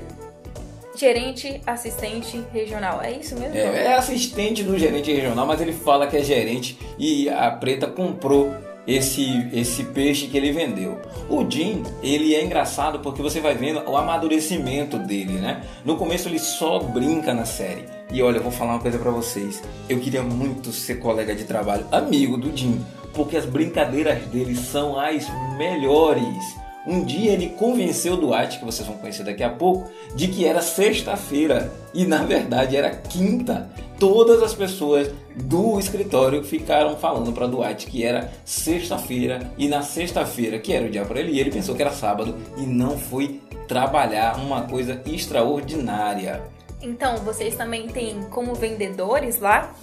gerente 0.95 1.61
assistente 1.65 2.43
regional. 2.51 3.01
É 3.01 3.11
isso 3.11 3.39
mesmo? 3.39 3.55
É, 3.55 3.85
é 3.85 3.93
assistente 3.93 4.63
do 4.63 4.77
gerente 4.77 5.11
regional, 5.13 5.47
mas 5.47 5.61
ele 5.61 5.71
fala 5.71 6.07
que 6.07 6.17
é 6.17 6.21
gerente 6.21 6.77
e 6.97 7.29
a 7.29 7.49
Preta 7.51 7.87
comprou 7.87 8.53
esse, 8.89 9.47
esse 9.53 9.83
peixe 9.83 10.25
que 10.25 10.35
ele 10.35 10.51
vendeu. 10.51 10.99
O 11.29 11.47
Jim, 11.47 11.83
ele 12.01 12.33
é 12.33 12.43
engraçado 12.43 12.99
porque 12.99 13.21
você 13.21 13.39
vai 13.39 13.53
vendo 13.53 13.87
o 13.87 13.95
amadurecimento 13.95 14.97
dele, 14.97 15.33
né? 15.33 15.61
No 15.85 15.95
começo 15.95 16.27
ele 16.27 16.39
só 16.39 16.79
brinca 16.79 17.31
na 17.31 17.45
série. 17.45 17.85
E 18.11 18.23
olha, 18.23 18.37
eu 18.37 18.43
vou 18.43 18.51
falar 18.51 18.73
uma 18.73 18.79
coisa 18.79 18.97
para 18.97 19.11
vocês. 19.11 19.61
Eu 19.87 19.99
queria 19.99 20.23
muito 20.23 20.71
ser 20.71 20.95
colega 20.95 21.35
de 21.35 21.43
trabalho, 21.43 21.85
amigo 21.91 22.35
do 22.35 22.55
Jim, 22.55 22.83
porque 23.13 23.37
as 23.37 23.45
brincadeiras 23.45 24.25
dele 24.25 24.55
são 24.55 24.99
as 24.99 25.27
melhores. 25.55 26.57
Um 26.87 27.03
dia 27.03 27.33
ele 27.33 27.49
convenceu 27.49 28.13
o 28.13 28.17
Duarte, 28.17 28.57
que 28.57 28.65
vocês 28.65 28.87
vão 28.87 28.97
conhecer 28.97 29.23
daqui 29.23 29.43
a 29.43 29.49
pouco, 29.51 29.87
de 30.15 30.27
que 30.29 30.45
era 30.45 30.63
sexta-feira 30.63 31.71
e 31.93 32.05
na 32.05 32.23
verdade 32.23 32.75
era 32.75 32.89
quinta. 32.89 33.69
Todas 33.99 34.41
as 34.41 34.53
pessoas 34.53 35.11
do 35.35 35.77
escritório 35.77 36.41
ficaram 36.43 36.95
falando 36.95 37.33
para 37.33 37.47
Duarte 37.47 37.85
que 37.85 38.03
era 38.03 38.31
sexta-feira 38.45 39.51
e 39.57 39.67
na 39.67 39.81
sexta-feira, 39.81 40.57
que 40.57 40.71
era 40.71 40.85
o 40.85 40.89
dia 40.89 41.03
para 41.03 41.19
ele, 41.19 41.37
ele 41.37 41.51
pensou 41.51 41.75
que 41.75 41.81
era 41.81 41.91
sábado 41.91 42.33
e 42.57 42.61
não 42.61 42.97
foi 42.97 43.41
trabalhar 43.67 44.37
uma 44.37 44.63
coisa 44.63 45.01
extraordinária. 45.05 46.41
Então, 46.81 47.17
vocês 47.17 47.55
também 47.55 47.87
têm 47.87 48.23
como 48.29 48.55
vendedores 48.55 49.39
lá, 49.39 49.75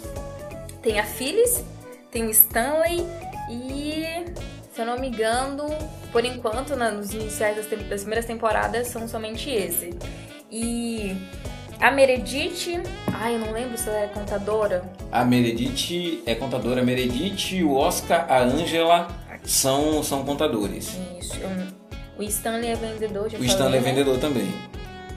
tem 0.82 0.98
a 0.98 1.04
Phyllis, 1.04 1.62
tem 2.10 2.24
o 2.26 2.30
Stanley 2.30 3.06
e, 3.50 4.24
se 4.72 4.80
eu 4.80 4.86
não 4.86 4.98
me 4.98 5.08
engano, 5.08 5.66
por 6.10 6.24
enquanto, 6.24 6.74
nos 6.74 7.12
iniciais 7.12 7.56
das, 7.56 7.66
das 7.88 8.00
primeiras 8.00 8.24
temporadas, 8.24 8.88
são 8.88 9.06
somente 9.06 9.50
esse. 9.50 9.90
E 10.50 11.14
a 11.80 11.90
Meredith, 11.90 12.82
ai, 13.12 13.34
eu 13.34 13.38
não 13.38 13.52
lembro 13.52 13.76
se 13.76 13.88
ela 13.88 14.00
é 14.00 14.06
contadora. 14.06 14.90
A 15.12 15.24
Meredith 15.24 16.22
é 16.26 16.34
contadora. 16.34 16.80
A 16.80 16.84
Meredith, 16.84 17.62
o 17.62 17.74
Oscar, 17.74 18.26
a 18.30 18.40
Angela 18.40 19.08
são, 19.44 20.02
são 20.02 20.24
contadores. 20.24 20.98
Isso. 21.20 21.40
O 22.18 22.22
Stanley 22.22 22.70
é 22.70 22.74
vendedor, 22.74 23.28
já 23.28 23.38
O 23.38 23.44
Stanley 23.44 23.78
é 23.78 23.82
né? 23.82 23.90
vendedor 23.90 24.18
também. 24.18 24.48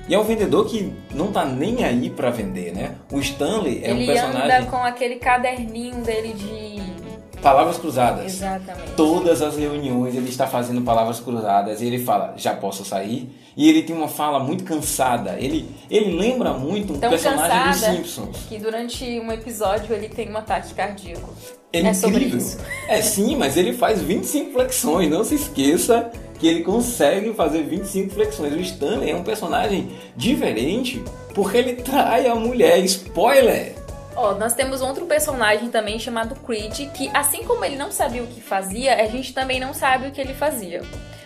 E 0.08 0.14
é 0.14 0.20
um 0.20 0.24
vendedor 0.24 0.68
que 0.68 0.92
não 1.14 1.32
tá 1.32 1.46
nem 1.46 1.84
aí 1.86 2.10
para 2.10 2.30
vender, 2.30 2.74
né? 2.74 2.96
O 3.12 3.20
Stanley 3.20 3.82
é 3.84 3.92
Ele 3.92 4.04
um 4.04 4.06
personagem. 4.08 4.42
Ele 4.42 4.54
anda 4.54 4.66
com 4.66 4.78
aquele 4.78 5.16
caderninho 5.16 6.02
dele 6.04 6.34
de 6.34 6.99
Palavras 7.42 7.78
cruzadas. 7.78 8.26
Exatamente. 8.26 8.92
Todas 8.96 9.42
as 9.42 9.58
reuniões 9.58 10.16
ele 10.16 10.30
está 10.30 10.46
fazendo 10.46 10.82
palavras 10.82 11.20
cruzadas 11.20 11.82
e 11.82 11.86
ele 11.86 12.00
fala, 12.00 12.34
já 12.36 12.54
posso 12.54 12.84
sair? 12.84 13.30
E 13.56 13.70
ele 13.70 13.84
tem 13.84 13.96
uma 13.96 14.08
fala 14.08 14.40
muito 14.40 14.64
cansada. 14.64 15.38
Ele, 15.40 15.70
ele 15.90 16.18
lembra 16.18 16.54
muito 16.54 16.94
um 16.94 17.00
Tão 17.00 17.10
personagem 17.10 17.72
dos 17.72 17.80
Simpsons. 17.80 18.38
Que 18.48 18.58
durante 18.58 19.04
um 19.20 19.32
episódio 19.32 19.94
ele 19.94 20.10
tem 20.10 20.30
um 20.32 20.38
ataque 20.38 20.74
cardíaco. 20.74 21.34
É, 21.72 21.80
é 21.80 21.94
sobre 21.94 22.26
isso. 22.26 22.58
É 22.88 23.02
sim, 23.02 23.36
mas 23.36 23.56
ele 23.56 23.74
faz 23.74 24.02
25 24.02 24.54
flexões. 24.54 25.10
Não 25.10 25.24
se 25.24 25.36
esqueça 25.36 26.12
que 26.40 26.48
ele 26.48 26.64
consegue 26.64 27.34
fazer 27.34 27.64
25 27.64 28.14
flexões. 28.14 28.54
O 28.54 28.60
Stanley 28.60 29.12
é 29.12 29.16
um 29.16 29.24
personagem 29.24 29.92
diferente 30.16 31.04
porque 31.34 31.58
ele 31.58 31.74
trai 31.76 32.28
a 32.28 32.36
mulher. 32.36 32.80
Spoiler! 32.86 33.79
Ó, 34.22 34.34
nós 34.34 34.54
temos 34.54 34.82
outro 34.82 35.06
personagem 35.06 35.70
também 35.70 35.98
chamado 35.98 36.36
Creed, 36.36 36.92
que 36.92 37.10
assim 37.14 37.46
como 37.46 37.64
ele 37.64 37.78
não 37.78 37.90
sabia 37.90 38.22
o 38.22 38.28
que 38.28 38.42
fazia, 38.42 39.02
a 39.02 39.08
gente 39.08 39.34
também 39.34 39.62
não 39.62 39.74
sabe 39.74 40.10
o 40.10 40.12
que 40.12 40.20
ele 40.20 40.34
fazia. 40.34 40.82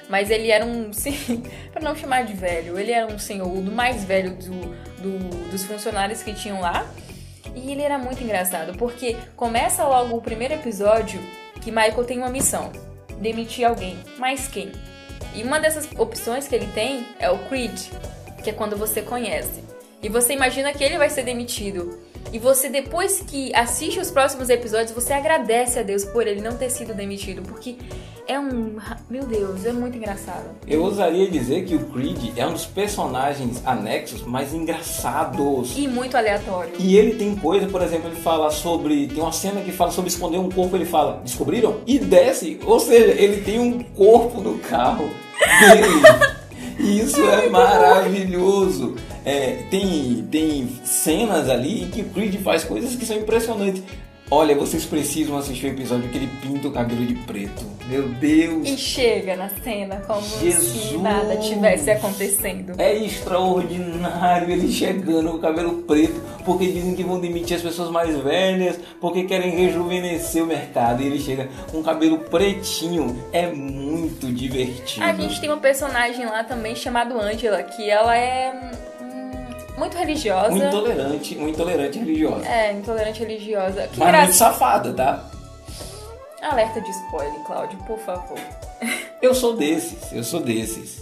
Mas 0.08 0.30
ele 0.30 0.52
era 0.52 0.64
um, 0.64 0.92
para 1.74 1.82
não 1.82 1.96
chamar 1.96 2.24
de 2.24 2.34
velho, 2.34 2.78
ele 2.78 2.92
era 2.92 3.08
um 3.08 3.18
senhor 3.18 3.50
do 3.50 3.72
mais 3.72 4.04
velho 4.04 4.36
do, 4.36 4.52
do, 5.02 5.50
dos 5.50 5.64
funcionários 5.64 6.22
que 6.22 6.36
tinham 6.36 6.62
lá. 6.62 6.86
E 7.56 7.72
ele 7.72 7.82
era 7.82 7.98
muito 7.98 8.24
engraçado, 8.24 8.78
porque 8.78 9.18
começa 9.36 9.84
logo 9.84 10.16
o 10.16 10.22
primeiro 10.22 10.54
episódio 10.54 11.20
que 11.62 11.72
Michael 11.72 12.06
tem 12.06 12.20
uma 12.20 12.30
missão: 12.30 12.72
demitir 13.18 13.66
alguém. 13.66 13.98
Mas 14.20 14.48
quem? 14.48 14.72
E 15.34 15.42
uma 15.42 15.60
dessas 15.60 15.90
opções 15.98 16.48
que 16.48 16.54
ele 16.54 16.68
tem 16.68 17.08
é 17.18 17.28
o 17.32 17.40
Creed, 17.48 17.90
que 18.44 18.52
é 18.52 18.54
quando 18.54 18.78
você 18.78 19.02
conhece. 19.02 19.64
E 20.00 20.10
você 20.10 20.34
imagina 20.34 20.72
que 20.74 20.84
ele 20.84 21.00
vai 21.00 21.10
ser 21.10 21.24
demitido. 21.24 22.03
E 22.32 22.40
você, 22.40 22.70
depois 22.70 23.24
que 23.28 23.54
assiste 23.56 24.00
os 24.00 24.10
próximos 24.10 24.50
episódios, 24.50 24.92
você 24.92 25.14
agradece 25.14 25.80
a 25.80 25.84
Deus 25.84 26.04
por 26.06 26.26
ele 26.26 26.42
não 26.42 26.56
ter 26.58 26.70
sido 26.70 26.94
demitido. 26.94 27.42
Porque 27.44 27.78
é 28.28 28.40
um. 28.40 28.78
Meu 29.10 29.26
Deus, 29.26 29.66
é 29.66 29.72
muito 29.72 29.98
engraçado. 29.98 30.46
Eu 30.66 30.84
ousaria 30.84 31.30
dizer 31.30 31.66
que 31.66 31.76
o 31.76 31.86
Creed 31.86 32.38
é 32.38 32.46
um 32.48 32.54
dos 32.54 32.66
personagens 32.66 33.62
anexos 33.66 34.24
mais 34.24 34.54
engraçados. 34.54 35.78
E 35.78 35.88
muito 35.88 36.16
aleatório. 36.16 36.74
E 36.80 36.98
ele 36.98 37.16
tem 37.16 37.36
coisa, 37.36 37.68
por 37.68 37.82
exemplo, 37.82 38.10
ele 38.10 38.20
fala 38.22 38.50
sobre. 38.50 39.08
Tem 39.08 39.22
uma 39.22 39.32
cena 39.32 39.62
que 39.62 39.72
fala 39.72 39.92
sobre 39.92 40.10
esconder 40.10 40.38
um 40.38 40.50
corpo, 40.50 40.76
ele 40.76 40.86
fala, 40.86 41.22
descobriram? 41.24 41.82
E 41.86 42.00
desce. 42.00 42.60
Ou 42.66 42.80
seja, 42.80 43.12
ele 43.12 43.42
tem 43.42 43.60
um 43.60 43.84
corpo 43.84 44.42
no 44.42 44.58
carro 44.60 45.10
dele. 45.60 46.34
E 46.80 47.00
isso 47.00 47.22
é, 47.22 47.46
é 47.46 47.50
maravilhoso. 47.50 48.96
É, 49.26 49.64
tem, 49.70 50.28
tem 50.30 50.68
cenas 50.84 51.50
ali 51.50 51.84
em 51.84 51.90
que 51.90 52.02
o 52.02 52.10
Creed 52.10 52.36
faz 52.42 52.64
coisas 52.64 52.96
que 52.96 53.06
são 53.06 53.18
impressionantes. 53.18 53.84
Olha, 54.32 54.56
vocês 54.56 54.84
precisam 54.86 55.38
assistir 55.38 55.68
o 55.68 55.70
episódio 55.70 56.10
que 56.10 56.18
ele 56.18 56.30
pinta 56.42 56.68
o 56.68 56.72
cabelo 56.72 57.06
de 57.06 57.14
preto. 57.14 57.64
Meu 57.88 58.08
Deus! 58.08 58.68
E 58.68 58.78
chega 58.78 59.36
na 59.36 59.50
cena 59.50 59.98
como 60.08 60.22
Jesus. 60.22 60.90
se 60.90 60.98
nada 60.98 61.38
tivesse 61.38 61.92
acontecendo. 61.92 62.74
É 62.80 62.96
extraordinário 62.96 64.50
ele 64.50 64.72
chegando 64.72 65.30
com 65.30 65.38
o 65.38 65.40
cabelo 65.40 65.84
preto, 65.84 66.20
porque 66.46 66.66
dizem 66.66 66.96
que 66.96 67.04
vão 67.04 67.20
demitir 67.20 67.58
as 67.58 67.62
pessoas 67.62 67.92
mais 67.92 68.16
velhas, 68.18 68.80
porque 69.00 69.26
querem 69.26 69.52
rejuvenescer 69.52 70.42
o 70.42 70.48
mercado. 70.48 71.04
E 71.04 71.06
ele 71.06 71.20
chega 71.20 71.50
com 71.70 71.82
o 71.82 71.84
cabelo 71.84 72.18
pretinho. 72.20 73.24
É 73.32 73.48
muito 73.52 74.32
divertido. 74.34 75.06
A 75.06 75.14
gente 75.14 75.40
tem 75.40 75.52
um 75.52 75.60
personagem 75.60 76.26
lá 76.26 76.44
também 76.44 76.76
chamado 76.76 77.20
Angela, 77.20 77.62
que 77.62 77.88
ela 77.88 78.18
é 78.18 78.72
muito 79.78 79.98
religiosa. 79.98 80.50
Muito 80.50 80.66
intolerante, 80.66 81.36
muito 81.36 81.56
intolerante 81.56 82.00
religiosa. 82.00 82.48
É, 82.48 82.72
intolerante 82.74 83.20
religiosa. 83.20 83.88
Que 83.88 84.00
Mas 84.00 84.08
graça... 84.10 84.24
muito 84.24 84.36
safada, 84.36 84.94
tá? 84.94 85.30
Alerta 86.42 86.82
de 86.82 86.90
spoiler, 86.90 87.40
Cláudio, 87.46 87.78
por 87.86 87.98
favor. 88.00 88.38
Eu 89.22 89.34
sou 89.34 89.56
desses, 89.56 90.12
eu 90.12 90.22
sou 90.22 90.42
desses. 90.42 91.02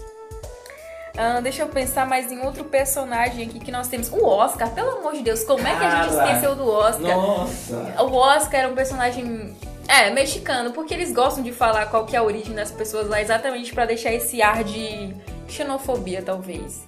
Ah, 1.18 1.40
deixa 1.42 1.64
eu 1.64 1.68
pensar 1.68 2.06
mais 2.06 2.32
em 2.32 2.40
outro 2.46 2.64
personagem 2.64 3.48
aqui 3.48 3.60
que 3.60 3.72
nós 3.72 3.88
temos. 3.88 4.10
O 4.12 4.24
Oscar, 4.24 4.70
pelo 4.70 4.98
amor 5.00 5.14
de 5.14 5.24
Deus, 5.24 5.44
como 5.44 5.68
é 5.68 5.76
que 5.76 5.84
a 5.84 6.04
gente 6.04 6.14
esqueceu 6.14 6.56
do 6.56 6.70
Oscar? 6.70 7.18
Nossa! 7.18 7.96
O 8.00 8.14
Oscar 8.14 8.60
era 8.62 8.70
um 8.70 8.76
personagem. 8.76 9.56
É, 9.88 10.10
mexicano, 10.12 10.72
porque 10.72 10.94
eles 10.94 11.12
gostam 11.12 11.44
de 11.44 11.52
falar 11.52 11.88
qual 11.88 12.06
que 12.06 12.16
é 12.16 12.20
a 12.20 12.24
origem 12.24 12.54
das 12.54 12.72
pessoas 12.72 13.10
lá, 13.10 13.20
exatamente 13.20 13.74
para 13.74 13.86
deixar 13.86 14.14
esse 14.14 14.42
ar 14.42 14.64
de 14.64 15.14
xenofobia, 15.50 16.22
talvez. 16.22 16.82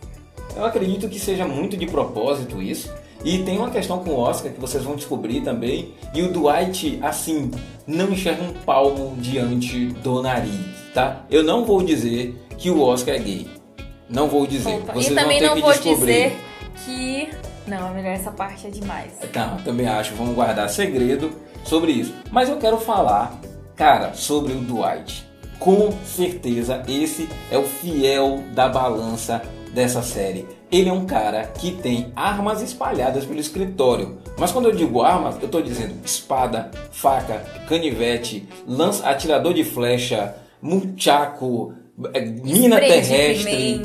Eu 0.56 0.66
acredito 0.66 1.10
que 1.10 1.20
seja 1.20 1.48
muito 1.48 1.76
de 1.76 1.86
propósito 1.86 2.62
isso. 2.62 2.94
E 3.24 3.40
tem 3.40 3.58
uma 3.58 3.70
questão 3.70 4.00
com 4.00 4.12
o 4.12 4.20
Oscar 4.20 4.52
que 4.52 4.60
vocês 4.60 4.84
vão 4.84 4.96
descobrir 4.96 5.42
também. 5.42 5.94
E 6.14 6.22
o 6.22 6.32
Dwight, 6.32 7.00
assim, 7.02 7.50
não 7.88 8.12
enxerga 8.12 8.44
um 8.44 8.54
palmo 8.54 9.16
diante 9.18 9.88
do 9.88 10.22
nariz, 10.22 10.92
tá? 10.94 11.22
Eu 11.30 11.42
não 11.42 11.66
vou 11.66 11.82
dizer 11.82 12.38
que 12.58 12.70
o 12.70 12.82
Oscar 12.82 13.16
é 13.16 13.20
gay. 13.20 13.48
Não 14.10 14.28
vou 14.28 14.46
dizer. 14.46 14.76
Opa, 14.76 14.94
vocês 14.94 15.08
e 15.08 15.16
também 15.16 15.40
vão 15.40 15.40
ter 15.40 15.48
não 15.48 15.56
que 15.56 15.62
vou 15.62 15.72
descobrir. 15.72 16.14
dizer 16.14 16.38
que. 16.86 17.30
Não, 17.66 17.88
é 17.88 17.94
melhor 17.94 18.12
essa 18.12 18.32
parte 18.32 18.68
é 18.68 18.70
demais. 18.70 19.14
Tá, 19.32 19.58
também 19.64 19.88
acho. 19.88 20.14
Vamos 20.16 20.36
guardar 20.36 20.70
segredo 20.70 21.32
sobre 21.64 21.94
isso. 21.94 22.14
Mas 22.30 22.50
eu 22.50 22.58
quero 22.58 22.78
falar, 22.78 23.40
cara, 23.76 24.14
sobre 24.14 24.52
o 24.52 24.58
Dwight. 24.58 25.26
Com 25.60 25.94
certeza 26.06 26.84
esse 26.90 27.30
é 27.50 27.58
o 27.58 27.64
fiel 27.64 28.44
da 28.54 28.68
balança 28.68 29.42
dessa 29.74 30.02
série. 30.02 30.46
Ele 30.72 30.90
é 30.90 30.94
um 30.94 31.06
cara 31.06 31.44
que 31.48 31.72
tem 31.72 32.12
armas 32.16 32.62
espalhadas 32.62 33.26
pelo 33.26 33.40
escritório. 33.40 34.18
Mas 34.38 34.52
quando 34.52 34.70
eu 34.70 34.76
digo 34.76 35.02
armas, 35.02 35.36
eu 35.40 35.46
estou 35.46 35.62
dizendo 35.62 35.96
espada, 36.06 36.72
faca, 36.92 37.40
canivete, 37.68 38.48
lança, 38.68 39.08
atirador 39.08 39.54
de 39.54 39.64
flecha, 39.64 40.36
muchaco, 40.62 41.74
é, 42.14 42.22
mina 42.22 42.78
Spray 42.78 42.90
terrestre. 42.90 43.82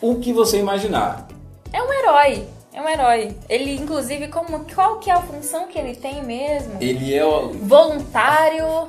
O 0.00 0.16
que 0.16 0.32
você 0.32 0.58
imaginar. 0.58 1.28
É 1.72 1.82
um 1.82 1.92
herói. 1.92 2.46
É 2.72 2.80
um 2.80 2.88
herói. 2.88 3.36
Ele, 3.48 3.74
inclusive, 3.74 4.28
como, 4.28 4.64
qual 4.74 4.98
que 4.98 5.10
é 5.10 5.14
a 5.14 5.20
função 5.20 5.66
que 5.66 5.78
ele 5.78 5.94
tem 5.94 6.22
mesmo? 6.24 6.74
Ele 6.80 7.12
é 7.14 7.24
o. 7.24 7.48
Voluntário 7.52 8.88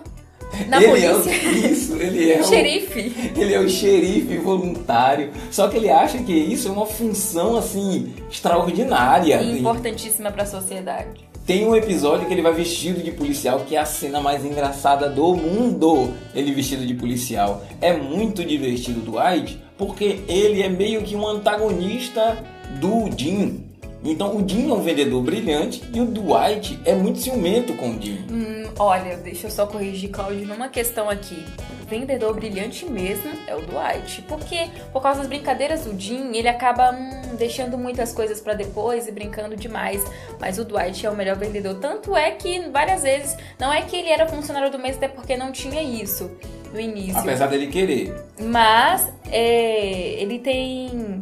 na 0.67 0.81
ele 0.81 1.05
é 1.05 1.13
o, 1.13 1.21
polícia. 1.21 1.69
isso, 1.71 1.95
ele 1.95 2.31
é 2.31 2.39
o, 2.39 2.43
Xerife. 2.43 3.31
Ele 3.35 3.53
é 3.53 3.59
o 3.59 3.69
xerife 3.69 4.37
voluntário. 4.37 5.31
Só 5.49 5.67
que 5.67 5.77
ele 5.77 5.89
acha 5.89 6.17
que 6.19 6.33
isso 6.33 6.67
é 6.67 6.71
uma 6.71 6.85
função 6.85 7.57
assim 7.57 8.13
extraordinária. 8.29 9.41
E 9.41 9.59
importantíssima 9.59 10.31
para 10.31 10.43
a 10.43 10.45
sociedade. 10.45 11.31
Tem 11.45 11.65
um 11.65 11.75
episódio 11.75 12.27
que 12.27 12.33
ele 12.33 12.41
vai 12.41 12.53
vestido 12.53 13.01
de 13.01 13.11
policial, 13.11 13.61
que 13.67 13.75
é 13.75 13.79
a 13.79 13.85
cena 13.85 14.21
mais 14.21 14.45
engraçada 14.45 15.09
do 15.09 15.35
mundo. 15.35 16.13
Ele 16.35 16.51
vestido 16.51 16.85
de 16.85 16.93
policial. 16.93 17.63
É 17.81 17.93
muito 17.93 18.45
divertido 18.45 19.01
do 19.01 19.11
Dwight, 19.11 19.61
porque 19.77 20.19
ele 20.27 20.61
é 20.61 20.69
meio 20.69 21.01
que 21.01 21.15
um 21.15 21.27
antagonista 21.27 22.37
do 22.79 23.09
Jim. 23.17 23.70
Então 24.03 24.35
o 24.35 24.47
Jim 24.47 24.69
é 24.69 24.73
um 24.73 24.81
vendedor 24.81 25.21
brilhante 25.21 25.83
e 25.93 26.01
o 26.01 26.05
Dwight 26.05 26.79
é 26.85 26.95
muito 26.95 27.19
ciumento 27.19 27.73
com 27.75 27.91
o 27.91 28.01
Jim. 28.01 28.25
Hum, 28.31 28.63
olha, 28.79 29.15
deixa 29.17 29.47
eu 29.47 29.51
só 29.51 29.67
corrigir, 29.67 30.09
Claudio, 30.09 30.47
numa 30.47 30.69
questão 30.69 31.09
aqui. 31.09 31.45
O 31.83 31.85
vendedor 31.87 32.33
brilhante 32.33 32.85
mesmo 32.85 33.31
é 33.45 33.55
o 33.55 33.61
Dwight. 33.61 34.23
Porque, 34.23 34.69
por 34.91 35.01
causa 35.01 35.19
das 35.19 35.27
brincadeiras 35.27 35.85
do 35.85 35.99
Jim, 35.99 36.35
ele 36.35 36.47
acaba 36.47 36.91
hum, 36.91 37.35
deixando 37.37 37.77
muitas 37.77 38.11
coisas 38.11 38.41
para 38.41 38.55
depois 38.55 39.07
e 39.07 39.11
brincando 39.11 39.55
demais. 39.55 40.03
Mas 40.39 40.57
o 40.57 40.65
Dwight 40.65 41.05
é 41.05 41.09
o 41.09 41.15
melhor 41.15 41.35
vendedor. 41.35 41.75
Tanto 41.75 42.15
é 42.15 42.31
que, 42.31 42.61
várias 42.69 43.03
vezes, 43.03 43.37
não 43.59 43.71
é 43.71 43.83
que 43.83 43.95
ele 43.95 44.09
era 44.09 44.27
funcionário 44.27 44.71
do 44.71 44.79
mês, 44.79 44.97
até 44.97 45.07
porque 45.07 45.37
não 45.37 45.51
tinha 45.51 45.81
isso 45.83 46.31
no 46.73 46.79
início. 46.79 47.19
Apesar 47.19 47.47
dele 47.47 47.67
querer. 47.67 48.15
Mas, 48.39 49.11
é, 49.29 50.21
ele 50.21 50.39
tem 50.39 51.21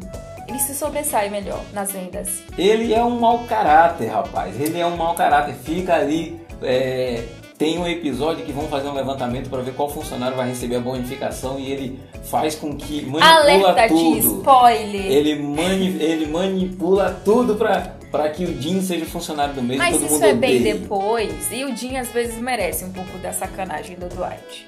ele 0.49 0.59
se 0.59 0.73
sobressai 0.73 1.29
melhor 1.29 1.61
nas 1.71 1.91
vendas. 1.91 2.41
Ele 2.57 2.93
é 2.93 3.03
um 3.03 3.19
mau 3.19 3.39
caráter, 3.45 4.07
rapaz. 4.07 4.59
Ele 4.59 4.79
é 4.79 4.85
um 4.85 4.97
mau 4.97 5.13
caráter. 5.13 5.53
Fica 5.55 5.95
ali. 5.95 6.39
É, 6.61 7.23
tem 7.57 7.77
um 7.77 7.85
episódio 7.87 8.45
que 8.45 8.51
vão 8.51 8.67
fazer 8.67 8.87
um 8.87 8.93
levantamento 8.93 9.49
para 9.49 9.61
ver 9.61 9.73
qual 9.73 9.89
funcionário 9.89 10.35
vai 10.35 10.49
receber 10.49 10.77
a 10.77 10.79
bonificação 10.79 11.59
e 11.59 11.71
ele 11.71 11.99
faz 12.23 12.55
com 12.55 12.75
que 12.75 13.05
manipula 13.05 13.25
Alerta 13.25 13.87
tudo. 13.89 14.13
de 14.13 14.19
spoiler. 14.19 15.05
Ele, 15.05 15.35
mani 15.35 16.01
ele 16.01 16.25
manipula 16.25 17.19
tudo 17.23 17.55
para 17.55 17.99
para 18.09 18.27
que 18.29 18.43
o 18.43 18.59
Jim 18.59 18.81
seja 18.81 19.05
funcionário 19.05 19.53
do 19.53 19.61
mês 19.61 19.77
Mas 19.77 19.91
todo 19.91 20.05
isso 20.05 20.13
mundo 20.15 20.23
é 20.25 20.33
bem 20.33 20.57
odeie. 20.57 20.73
depois. 20.79 21.51
E 21.51 21.63
o 21.63 21.75
Jim 21.77 21.95
às 21.95 22.07
vezes 22.07 22.39
merece 22.39 22.83
um 22.83 22.91
pouco 22.91 23.15
da 23.19 23.31
sacanagem 23.31 23.97
do 23.97 24.09
Dwight. 24.09 24.67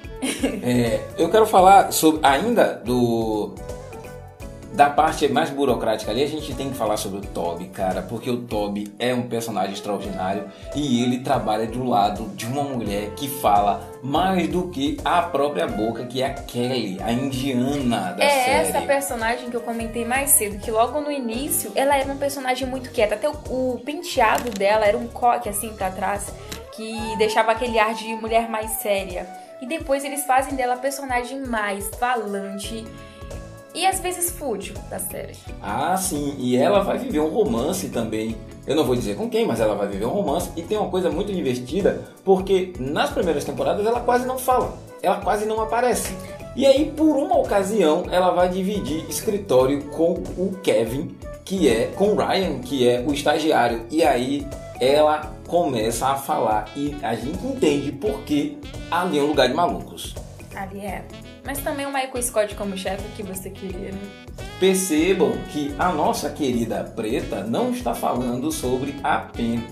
É, 0.62 1.00
eu 1.18 1.28
quero 1.32 1.48
falar 1.48 1.92
sobre 1.92 2.20
ainda 2.22 2.80
do 2.86 3.56
da 4.74 4.90
parte 4.90 5.28
mais 5.28 5.50
burocrática 5.50 6.12
ali, 6.12 6.24
a 6.24 6.28
gente 6.28 6.54
tem 6.56 6.70
que 6.70 6.76
falar 6.76 6.98
sobre 6.98 7.20
o 7.20 7.22
Toby, 7.22 7.66
cara, 7.66 8.02
porque 8.02 8.30
o 8.30 8.38
Toby 8.38 8.94
é 8.98 9.14
um 9.14 9.24
personagem 9.24 9.74
extraordinário 9.74 10.46
e 10.74 11.04
ele 11.04 11.20
trabalha 11.20 11.68
do 11.68 11.84
lado 11.84 12.30
de 12.36 12.46
uma 12.46 12.64
mulher 12.64 13.12
que 13.16 13.28
fala 13.28 13.90
mais 14.02 14.48
do 14.48 14.70
que 14.70 14.98
a 15.04 15.22
própria 15.24 15.68
boca, 15.68 16.06
que 16.06 16.22
é 16.22 16.28
a 16.28 16.34
Kelly, 16.34 16.98
a 17.02 17.12
indiana 17.12 18.14
da 18.14 18.24
é 18.24 18.30
série. 18.30 18.68
essa 18.70 18.82
personagem 18.82 19.50
que 19.50 19.56
eu 19.56 19.62
comentei 19.62 20.06
mais 20.06 20.32
cedo, 20.32 20.60
que 20.60 20.72
logo 20.72 21.02
no 21.02 21.12
início 21.12 21.72
ela 21.76 21.96
era 21.96 22.06
uma 22.06 22.16
personagem 22.16 22.68
muito 22.68 22.92
quieta. 22.92 23.16
Até 23.16 23.30
o, 23.30 23.34
o 23.50 23.82
penteado 23.86 24.50
dela 24.52 24.86
era 24.86 24.98
um 24.98 25.08
coque 25.08 25.50
assim 25.50 25.74
pra 25.74 25.92
trás, 25.92 26.34
que 26.72 26.98
deixava 27.18 27.52
aquele 27.52 27.78
ar 27.78 27.94
de 27.94 28.16
mulher 28.16 28.50
mais 28.50 28.72
séria. 28.72 29.28
E 29.62 29.68
depois 29.68 30.04
eles 30.04 30.26
fazem 30.26 30.56
dela 30.56 30.78
personagem 30.78 31.42
mais 31.42 31.88
falante 32.00 32.84
e 33.74 33.86
às 33.86 34.00
vezes 34.00 34.32
fútil 34.32 34.76
da 34.90 35.00
série. 35.00 35.36
Ah, 35.62 35.96
sim, 35.98 36.36
e 36.38 36.58
ela 36.58 36.84
vai 36.84 36.98
viver 36.98 37.20
um 37.20 37.30
romance 37.30 37.90
também. 37.90 38.36
Eu 38.68 38.76
não 38.76 38.84
vou 38.84 38.96
dizer 38.96 39.16
com 39.16 39.30
quem, 39.30 39.46
mas 39.46 39.60
ela 39.60 39.76
vai 39.76 39.88
viver 39.88 40.06
um 40.06 40.12
romance. 40.12 40.50
E 40.56 40.62
tem 40.62 40.78
uma 40.78 40.90
coisa 40.90 41.10
muito 41.10 41.34
divertida, 41.34 42.02
porque 42.24 42.74
nas 42.80 43.10
primeiras 43.10 43.44
temporadas 43.44 43.86
ela 43.86 44.02
quase 44.02 44.26
não 44.26 44.38
fala, 44.38 44.78
ela 45.02 45.18
quase 45.18 45.46
não 45.46 45.62
aparece. 45.62 46.14
E 46.56 46.66
aí, 46.66 46.92
por 46.92 47.16
uma 47.16 47.38
ocasião, 47.38 48.04
ela 48.12 48.32
vai 48.32 48.50
dividir 48.50 49.10
escritório 49.10 49.86
com 49.86 50.16
o 50.38 50.58
Kevin, 50.62 51.16
que 51.46 51.70
é 51.70 51.86
com 51.96 52.10
o 52.10 52.16
Ryan, 52.16 52.60
que 52.60 52.88
é 52.88 53.00
o 53.08 53.14
estagiário. 53.14 53.86
E 53.90 54.04
aí 54.04 54.46
ela 54.80 55.32
começa 55.48 56.08
a 56.08 56.16
falar 56.16 56.70
e 56.76 56.96
a 57.02 57.16
gente 57.16 57.46
entende 57.46 57.92
por 57.92 58.22
que 58.24 58.58
ali 58.90 59.18
é 59.18 59.22
um 59.22 59.28
lugar 59.28 59.48
de 59.48 59.54
malucos. 59.54 60.14
Ali 60.56 60.82
é. 60.82 61.06
Mas 61.44 61.60
também 61.60 61.86
o 61.86 61.90
Michael 61.90 62.22
Scott 62.22 62.56
como 62.56 62.78
chefe 62.78 63.08
que 63.16 63.24
você 63.24 63.50
queria, 63.50 63.92
né? 63.92 64.02
Percebam 64.60 65.32
que 65.52 65.74
a 65.80 65.92
nossa 65.92 66.30
querida 66.30 66.84
preta 66.84 67.44
não 67.44 67.72
está 67.72 67.94
falando 67.96 68.52
sobre 68.52 68.96
a 69.04 69.18
Pen. 69.18 69.64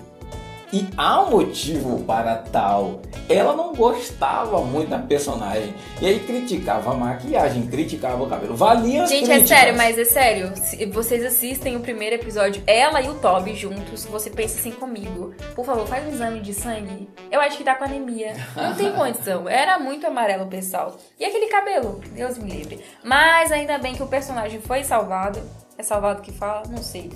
E 0.72 0.88
há 0.96 1.22
um 1.22 1.30
motivo 1.30 2.04
para 2.04 2.36
tal. 2.36 3.00
Ela 3.28 3.54
não 3.54 3.74
gostava 3.74 4.60
muito 4.62 4.88
da 4.90 4.98
personagem. 5.00 5.74
E 6.00 6.06
aí 6.06 6.20
criticava 6.20 6.92
a 6.92 6.94
maquiagem, 6.94 7.66
criticava 7.66 8.22
o 8.22 8.28
cabelo. 8.28 8.54
Valia 8.54 9.04
Gente, 9.06 9.26
críticas. 9.26 9.50
é 9.50 9.56
sério, 9.56 9.76
mas 9.76 9.98
é 9.98 10.04
sério. 10.04 10.52
Se 10.56 10.86
vocês 10.86 11.24
assistem 11.24 11.76
o 11.76 11.80
primeiro 11.80 12.14
episódio, 12.14 12.62
ela 12.68 13.00
e 13.00 13.08
o 13.08 13.14
Toby 13.14 13.56
juntos, 13.56 14.04
você 14.04 14.30
pensa 14.30 14.60
assim 14.60 14.70
comigo. 14.70 15.34
Por 15.56 15.64
favor, 15.64 15.86
faz 15.88 16.06
um 16.06 16.10
exame 16.12 16.40
de 16.40 16.54
sangue. 16.54 17.08
Eu 17.32 17.40
acho 17.40 17.56
que 17.56 17.64
tá 17.64 17.74
com 17.74 17.84
anemia. 17.84 18.34
Não 18.54 18.74
tem 18.74 18.92
condição. 18.94 19.48
Era 19.48 19.76
muito 19.78 20.06
amarelo 20.06 20.44
o 20.44 20.48
pessoal. 20.48 20.96
E 21.18 21.24
aquele 21.24 21.48
cabelo? 21.48 22.00
Deus 22.12 22.38
me 22.38 22.48
livre. 22.48 22.80
Mas 23.02 23.50
ainda 23.50 23.76
bem 23.78 23.94
que 23.96 24.02
o 24.02 24.06
personagem 24.06 24.60
foi 24.60 24.84
salvado. 24.84 25.40
É 25.76 25.82
salvado 25.82 26.22
que 26.22 26.30
fala? 26.30 26.62
Não 26.68 26.82
sei. 26.82 27.10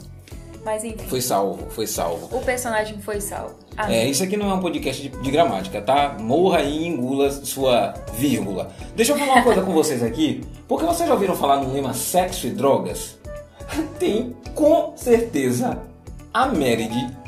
Mas 0.65 0.83
enfim. 0.83 1.07
Foi 1.07 1.21
salvo, 1.21 1.71
foi 1.71 1.87
salvo. 1.87 2.35
O 2.37 2.41
personagem 2.43 2.99
foi 3.01 3.21
salvo. 3.21 3.55
Ah, 3.77 3.93
É, 3.93 4.09
isso 4.09 4.23
aqui 4.23 4.37
não 4.37 4.51
é 4.51 4.55
um 4.55 4.61
podcast 4.61 5.03
de, 5.03 5.09
de 5.09 5.31
gramática, 5.31 5.81
tá? 5.83 6.17
Morra 6.19 6.63
e 6.63 6.87
engula 6.87 7.31
sua 7.31 7.95
vírgula. 8.15 8.71
Deixa 8.97 9.13
eu 9.13 9.19
falar 9.19 9.35
uma 9.35 9.43
coisa 9.43 9.63
com 9.63 9.73
vocês 9.73 10.03
aqui. 10.03 10.43
Porque 10.67 10.87
vocês 10.87 11.07
já 11.07 11.15
ouviram 11.15 11.37
falar 11.37 11.59
no 11.59 11.73
lema 11.73 11.93
sexo 11.93 12.47
e 12.47 12.51
drogas? 12.51 13.19
Tem 13.99 14.35
com 14.55 14.95
certeza 14.97 15.79
a 16.33 16.47
Meredith 16.47 17.25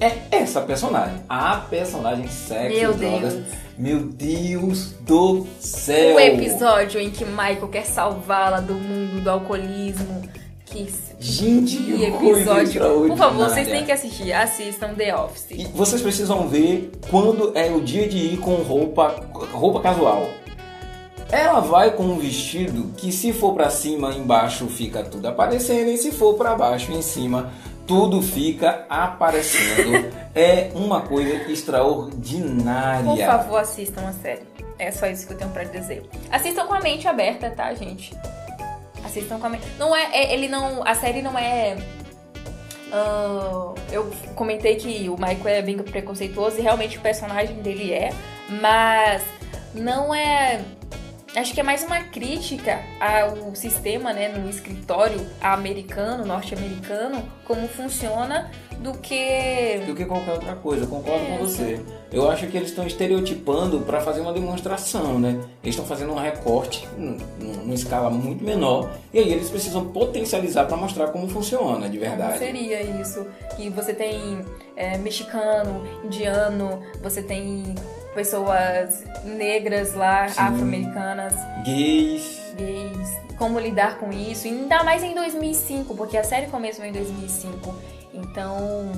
é 0.00 0.16
essa 0.30 0.62
personagem. 0.62 1.20
A 1.28 1.56
personagem 1.56 2.26
sexo 2.26 2.78
Meu 2.78 2.92
e 2.92 2.94
drogas. 2.94 3.34
Deus. 3.34 3.46
Meu 3.76 3.98
Deus 4.00 4.92
do 5.00 5.46
céu! 5.58 6.16
O 6.16 6.20
episódio 6.20 7.00
em 7.00 7.10
que 7.10 7.24
Michael 7.24 7.68
quer 7.68 7.84
salvá-la 7.84 8.60
do 8.60 8.74
mundo 8.74 9.22
do 9.22 9.30
alcoolismo. 9.30 10.22
Que, 10.70 10.88
Gente, 11.18 11.76
que 11.78 12.04
episódio. 12.04 13.08
Por 13.08 13.16
favor, 13.16 13.48
vocês 13.48 13.66
têm 13.66 13.84
que 13.84 13.90
assistir. 13.90 14.32
Assistam 14.32 14.94
The 14.94 15.16
Office. 15.16 15.50
E 15.50 15.64
vocês 15.64 16.00
precisam 16.00 16.46
ver 16.46 16.92
quando 17.10 17.52
é 17.56 17.70
o 17.70 17.80
dia 17.80 18.08
de 18.08 18.16
ir 18.16 18.36
com 18.38 18.54
roupa, 18.54 19.16
roupa 19.52 19.80
casual. 19.80 20.28
Ela 21.30 21.60
vai 21.60 21.90
com 21.90 22.04
um 22.04 22.18
vestido 22.18 22.92
que 22.96 23.10
se 23.12 23.32
for 23.32 23.54
pra 23.54 23.68
cima, 23.68 24.14
embaixo 24.14 24.66
fica 24.66 25.02
tudo 25.02 25.26
aparecendo 25.26 25.90
e 25.90 25.96
se 25.96 26.12
for 26.12 26.34
pra 26.34 26.54
baixo, 26.54 26.92
em 26.92 27.02
cima, 27.02 27.52
tudo 27.86 28.22
fica 28.22 28.86
aparecendo. 28.88 30.08
é 30.34 30.70
uma 30.74 31.00
coisa 31.02 31.34
extraordinária. 31.50 33.04
Por 33.04 33.18
favor, 33.18 33.58
assistam 33.58 34.02
a 34.08 34.12
série. 34.12 34.42
É 34.78 34.90
só 34.90 35.06
isso 35.06 35.26
que 35.26 35.34
eu 35.34 35.38
tenho 35.38 35.50
pra 35.50 35.64
dizer. 35.64 36.08
Assistam 36.30 36.66
com 36.66 36.74
a 36.74 36.80
mente 36.80 37.06
aberta, 37.06 37.50
tá, 37.50 37.74
gente? 37.74 38.16
Assistam 39.04 39.38
com 39.38 39.46
a 39.46 39.50
mente. 39.50 39.66
Não 39.78 39.94
é, 39.94 40.10
é- 40.12 40.34
ele 40.34 40.48
não, 40.48 40.86
a 40.86 40.94
série 40.94 41.22
não 41.22 41.38
é. 41.38 41.76
ah, 42.92 43.74
eu 43.92 44.10
comentei 44.34 44.76
que 44.76 45.08
o 45.08 45.14
Michael 45.14 45.48
é 45.48 45.62
bem 45.62 45.76
preconceituoso 45.78 46.58
e 46.58 46.62
realmente 46.62 46.98
o 46.98 47.00
personagem 47.00 47.56
dele 47.62 47.92
é, 47.92 48.10
mas 48.60 49.22
não 49.74 50.14
é. 50.14 50.60
Acho 51.36 51.54
que 51.54 51.60
é 51.60 51.62
mais 51.62 51.84
uma 51.84 52.00
crítica 52.00 52.80
ao 53.00 53.54
sistema, 53.54 54.12
né, 54.12 54.28
no 54.28 54.50
escritório 54.50 55.24
americano, 55.40 56.26
norte-americano, 56.26 57.22
como 57.44 57.68
funciona, 57.68 58.50
do 58.80 58.94
que 58.98 59.82
do 59.86 59.94
que 59.94 60.04
qualquer 60.04 60.32
outra 60.32 60.54
coisa, 60.56 60.84
eu 60.84 60.88
concordo 60.88 61.22
É, 61.24 61.36
com 61.36 61.44
você. 61.44 61.80
Eu 62.12 62.30
acho 62.30 62.46
que 62.46 62.56
eles 62.56 62.70
estão 62.70 62.86
estereotipando 62.86 63.80
para 63.80 64.00
fazer 64.00 64.20
uma 64.20 64.32
demonstração, 64.32 65.18
né? 65.18 65.38
Eles 65.62 65.74
estão 65.76 65.84
fazendo 65.84 66.12
um 66.12 66.16
recorte 66.18 66.88
num- 66.96 67.16
num- 67.38 67.52
numa 67.62 67.74
escala 67.74 68.10
muito 68.10 68.42
menor 68.42 68.90
e 69.12 69.18
aí 69.18 69.32
eles 69.32 69.50
precisam 69.50 69.86
potencializar 69.88 70.64
para 70.66 70.76
mostrar 70.76 71.08
como 71.08 71.28
funciona 71.28 71.88
de 71.88 71.98
Como 71.98 72.10
verdade. 72.10 72.38
seria 72.38 72.82
isso? 73.00 73.26
Que 73.56 73.68
você 73.68 73.92
tem 73.92 74.44
é, 74.76 74.96
mexicano, 74.96 75.86
indiano, 76.04 76.80
você 77.02 77.22
tem 77.22 77.74
pessoas 78.14 79.04
negras 79.24 79.94
lá, 79.94 80.28
Sim. 80.28 80.40
afro-americanas, 80.40 81.34
Gays, 81.64 82.40
gays. 82.56 83.08
Como 83.36 83.58
lidar 83.58 83.98
com 83.98 84.10
isso? 84.10 84.46
E 84.46 84.50
ainda 84.50 84.82
mais 84.84 85.02
em 85.02 85.14
2005, 85.14 85.94
porque 85.94 86.16
a 86.16 86.24
série 86.24 86.46
começou 86.46 86.84
em 86.84 86.92
2005. 86.92 87.74
Então, 88.12 88.92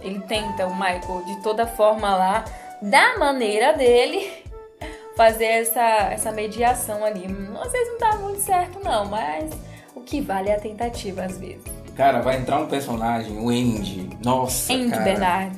ele 0.00 0.20
tenta, 0.20 0.66
o 0.66 0.74
Michael, 0.74 1.24
de 1.26 1.42
toda 1.42 1.66
forma 1.66 2.14
lá, 2.14 2.44
da 2.80 3.18
maneira 3.18 3.72
dele, 3.72 4.30
fazer 5.16 5.46
essa, 5.46 6.10
essa 6.12 6.32
mediação 6.32 7.04
ali. 7.04 7.24
Às 7.60 7.72
vezes 7.72 7.88
não 7.92 7.98
dá 7.98 8.16
muito 8.18 8.40
certo, 8.40 8.80
não, 8.84 9.06
mas 9.06 9.50
o 9.94 10.00
que 10.00 10.20
vale 10.20 10.48
é 10.50 10.56
a 10.56 10.60
tentativa, 10.60 11.24
às 11.24 11.38
vezes. 11.38 11.64
cara, 11.96 12.20
vai 12.20 12.36
entrar 12.36 12.60
um 12.60 12.66
personagem, 12.66 13.38
o 13.38 13.48
Andy. 13.48 14.10
Nossa, 14.24 14.72
Andy 14.72 14.90
cara, 14.90 15.02
Bernard. 15.02 15.56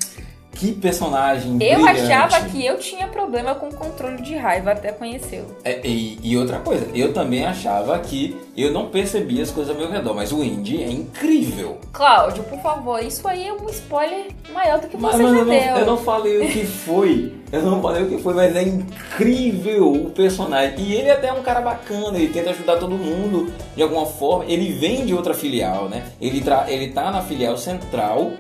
Que 0.61 0.73
personagem 0.73 1.53
Eu 1.53 1.81
brilhante. 1.83 2.13
achava 2.13 2.45
que 2.49 2.65
eu 2.65 2.79
tinha 2.79 3.07
problema 3.09 3.55
com 3.55 3.71
controle 3.73 4.21
de 4.21 4.37
raiva 4.37 4.73
até 4.73 4.93
conhecê-lo. 4.93 5.57
É, 5.65 5.81
e, 5.87 6.19
e 6.23 6.37
outra 6.37 6.59
coisa, 6.59 6.87
eu 6.95 7.15
também 7.15 7.47
achava 7.47 7.99
que 7.99 8.37
eu 8.55 8.71
não 8.71 8.89
percebia 8.89 9.43
as 9.43 9.51
coisas 9.51 9.75
ao 9.75 9.81
meu 9.81 9.91
redor, 9.91 10.13
mas 10.15 10.33
o 10.33 10.43
Andy 10.43 10.83
é 10.83 10.91
incrível. 10.91 11.79
Cláudio, 11.93 12.43
por 12.45 12.61
favor, 12.61 13.03
isso 13.03 13.27
aí 13.27 13.49
é 13.49 13.53
um 13.55 13.67
spoiler 13.71 14.27
maior 14.53 14.79
do 14.81 14.89
que 14.89 14.97
Mas, 14.99 15.17
você 15.17 15.23
mas 15.23 15.33
já 15.33 15.39
eu, 15.39 15.45
não, 15.47 15.55
deu. 15.55 15.77
eu 15.77 15.87
não 15.87 15.97
falei 15.97 16.39
o 16.45 16.49
que 16.49 16.67
foi. 16.67 17.33
Eu 17.51 17.63
não 17.63 17.83
falei 17.83 18.03
o 18.05 18.09
que 18.09 18.19
foi, 18.19 18.35
mas 18.35 18.55
é 18.55 18.63
incrível 18.63 19.91
o 19.93 20.11
personagem. 20.11 20.79
E 20.79 20.93
ele 20.95 21.11
até 21.11 21.29
é 21.29 21.33
um 21.33 21.43
cara 21.43 21.61
bacana, 21.61 22.17
ele 22.19 22.29
tenta 22.33 22.51
ajudar 22.51 22.77
todo 22.77 22.97
mundo 22.97 23.53
de 23.75 23.83
alguma 23.83 24.07
forma. 24.07 24.45
Ele 24.47 24.73
vem 24.73 25.05
de 25.05 25.15
outra 25.15 25.35
filial, 25.35 25.89
né? 25.89 26.05
Ele, 26.21 26.41
tra 26.41 26.71
ele 26.71 26.89
tá 26.93 27.11
na 27.11 27.23
filial 27.23 27.57
central. 27.57 28.33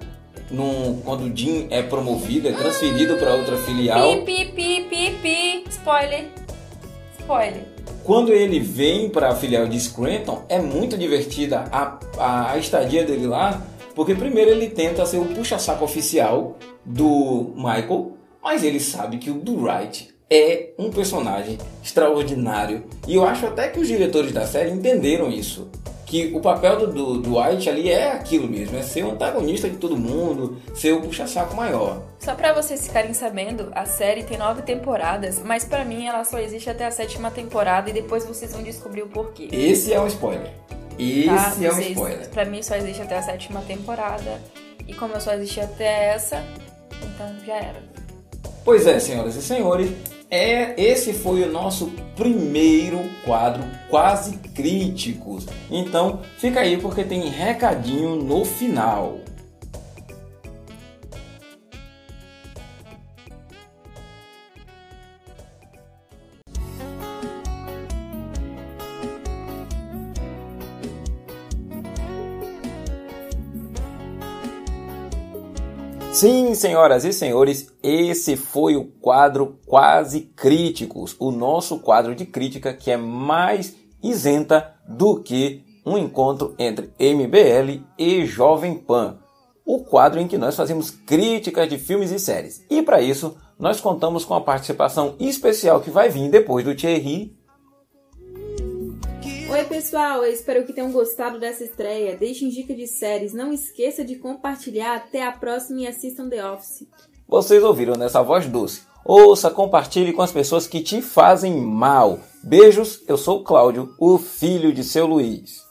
Num, 0.50 1.00
quando 1.04 1.32
o 1.32 1.36
Jim 1.36 1.68
é 1.70 1.82
promovido, 1.82 2.48
é 2.48 2.52
transferido 2.52 3.16
para 3.16 3.34
outra 3.34 3.56
filial. 3.58 4.24
Pi, 4.24 4.24
pi, 4.24 4.44
pi, 4.46 4.86
pi, 4.90 5.16
pi. 5.22 5.64
Spoiler. 5.68 6.26
Spoiler. 7.18 7.64
Quando 8.02 8.32
ele 8.32 8.58
vem 8.58 9.08
para 9.08 9.28
a 9.28 9.34
filial 9.36 9.68
de 9.68 9.78
Scranton, 9.78 10.44
é 10.48 10.58
muito 10.58 10.98
divertida 10.98 11.64
a, 11.70 11.98
a, 12.18 12.52
a 12.52 12.58
estadia 12.58 13.04
dele 13.04 13.26
lá, 13.26 13.62
porque 13.94 14.14
primeiro 14.14 14.50
ele 14.50 14.68
tenta 14.68 15.06
ser 15.06 15.18
o 15.18 15.26
puxa-saco 15.26 15.84
oficial 15.84 16.56
do 16.84 17.52
Michael, 17.54 18.16
mas 18.42 18.64
ele 18.64 18.80
sabe 18.80 19.18
que 19.18 19.30
o 19.30 19.34
Dwight 19.34 20.09
é 20.30 20.70
um 20.78 20.90
personagem 20.90 21.58
extraordinário. 21.82 22.84
E 23.06 23.14
eu 23.16 23.24
acho 23.24 23.46
até 23.46 23.68
que 23.68 23.80
os 23.80 23.88
diretores 23.88 24.32
da 24.32 24.46
série 24.46 24.70
entenderam 24.70 25.28
isso. 25.28 25.68
Que 26.06 26.32
o 26.34 26.40
papel 26.40 26.76
do, 26.76 26.86
do 26.88 27.18
Dwight 27.20 27.68
ali 27.70 27.88
é 27.88 28.10
aquilo 28.12 28.48
mesmo, 28.48 28.76
é 28.76 28.82
ser 28.82 29.04
o 29.04 29.12
antagonista 29.12 29.68
de 29.70 29.76
todo 29.76 29.96
mundo, 29.96 30.56
ser 30.74 30.92
o 30.92 31.00
puxa-saco 31.02 31.54
maior. 31.54 32.02
Só 32.18 32.34
pra 32.34 32.52
vocês 32.52 32.84
ficarem 32.84 33.14
sabendo, 33.14 33.68
a 33.72 33.84
série 33.86 34.24
tem 34.24 34.36
nove 34.36 34.62
temporadas, 34.62 35.40
mas 35.44 35.64
pra 35.64 35.84
mim 35.84 36.06
ela 36.06 36.24
só 36.24 36.38
existe 36.40 36.68
até 36.68 36.84
a 36.86 36.90
sétima 36.90 37.30
temporada 37.30 37.90
e 37.90 37.92
depois 37.92 38.24
vocês 38.26 38.52
vão 38.52 38.62
descobrir 38.62 39.02
o 39.02 39.08
porquê. 39.08 39.48
Esse 39.52 39.92
é 39.92 40.00
um 40.00 40.08
spoiler. 40.08 40.50
Esse 40.98 41.26
tá? 41.28 41.54
é 41.64 41.70
um 41.70 41.74
Vocês- 41.76 41.90
spoiler. 41.90 42.28
Pra 42.28 42.44
mim 42.44 42.60
só 42.62 42.74
existe 42.74 43.02
até 43.02 43.16
a 43.18 43.22
sétima 43.22 43.60
temporada. 43.62 44.40
E 44.88 44.92
como 44.94 45.14
eu 45.14 45.20
só 45.20 45.32
existi 45.34 45.60
até 45.60 46.06
essa, 46.08 46.42
então 46.90 47.36
já 47.46 47.54
era. 47.54 47.82
Pois 48.64 48.84
é, 48.86 48.98
senhoras 48.98 49.36
e 49.36 49.42
senhores, 49.42 49.92
é 50.30 50.74
esse 50.80 51.12
foi 51.12 51.42
o 51.42 51.52
nosso 51.52 51.90
primeiro 52.14 53.00
quadro 53.24 53.64
quase 53.88 54.36
críticos. 54.54 55.46
Então, 55.70 56.20
fica 56.38 56.60
aí 56.60 56.76
porque 56.76 57.02
tem 57.02 57.28
recadinho 57.28 58.16
no 58.16 58.44
final. 58.44 59.18
Sim, 76.12 76.56
senhoras 76.56 77.04
e 77.04 77.12
senhores, 77.12 77.72
esse 77.80 78.36
foi 78.36 78.74
o 78.74 78.84
quadro 78.84 79.60
Quase 79.64 80.22
Críticos, 80.22 81.14
o 81.20 81.30
nosso 81.30 81.78
quadro 81.78 82.16
de 82.16 82.26
crítica 82.26 82.74
que 82.74 82.90
é 82.90 82.96
mais 82.96 83.76
isenta 84.02 84.74
do 84.88 85.22
que 85.22 85.64
um 85.86 85.96
encontro 85.96 86.52
entre 86.58 86.90
MBL 86.98 87.84
e 87.96 88.26
Jovem 88.26 88.76
Pan. 88.76 89.18
O 89.64 89.84
quadro 89.84 90.18
em 90.18 90.26
que 90.26 90.36
nós 90.36 90.56
fazemos 90.56 90.90
críticas 90.90 91.68
de 91.68 91.78
filmes 91.78 92.10
e 92.10 92.18
séries. 92.18 92.66
E 92.68 92.82
para 92.82 93.00
isso, 93.00 93.36
nós 93.56 93.80
contamos 93.80 94.24
com 94.24 94.34
a 94.34 94.40
participação 94.40 95.14
especial 95.20 95.80
que 95.80 95.90
vai 95.90 96.08
vir 96.08 96.28
depois 96.28 96.64
do 96.64 96.74
Thierry. 96.74 97.38
Oi, 99.50 99.64
pessoal, 99.64 100.24
eu 100.24 100.32
espero 100.32 100.64
que 100.64 100.72
tenham 100.72 100.92
gostado 100.92 101.40
dessa 101.40 101.64
estreia. 101.64 102.16
Deixem 102.16 102.48
dica 102.50 102.72
de 102.72 102.86
séries, 102.86 103.34
não 103.34 103.52
esqueça 103.52 104.04
de 104.04 104.14
compartilhar. 104.14 104.94
Até 104.94 105.26
a 105.26 105.32
próxima 105.32 105.80
e 105.80 105.88
assistam 105.88 106.28
The 106.28 106.52
Office. 106.52 106.86
Vocês 107.26 107.60
ouviram 107.64 107.94
nessa 107.94 108.22
voz 108.22 108.46
doce. 108.46 108.82
Ouça, 109.04 109.50
compartilhe 109.50 110.12
com 110.12 110.22
as 110.22 110.30
pessoas 110.30 110.68
que 110.68 110.80
te 110.80 111.02
fazem 111.02 111.60
mal. 111.60 112.20
Beijos, 112.44 113.02
eu 113.08 113.16
sou 113.16 113.40
o 113.40 113.44
Cláudio, 113.44 113.92
o 113.98 114.18
filho 114.18 114.72
de 114.72 114.84
seu 114.84 115.04
Luiz. 115.04 115.66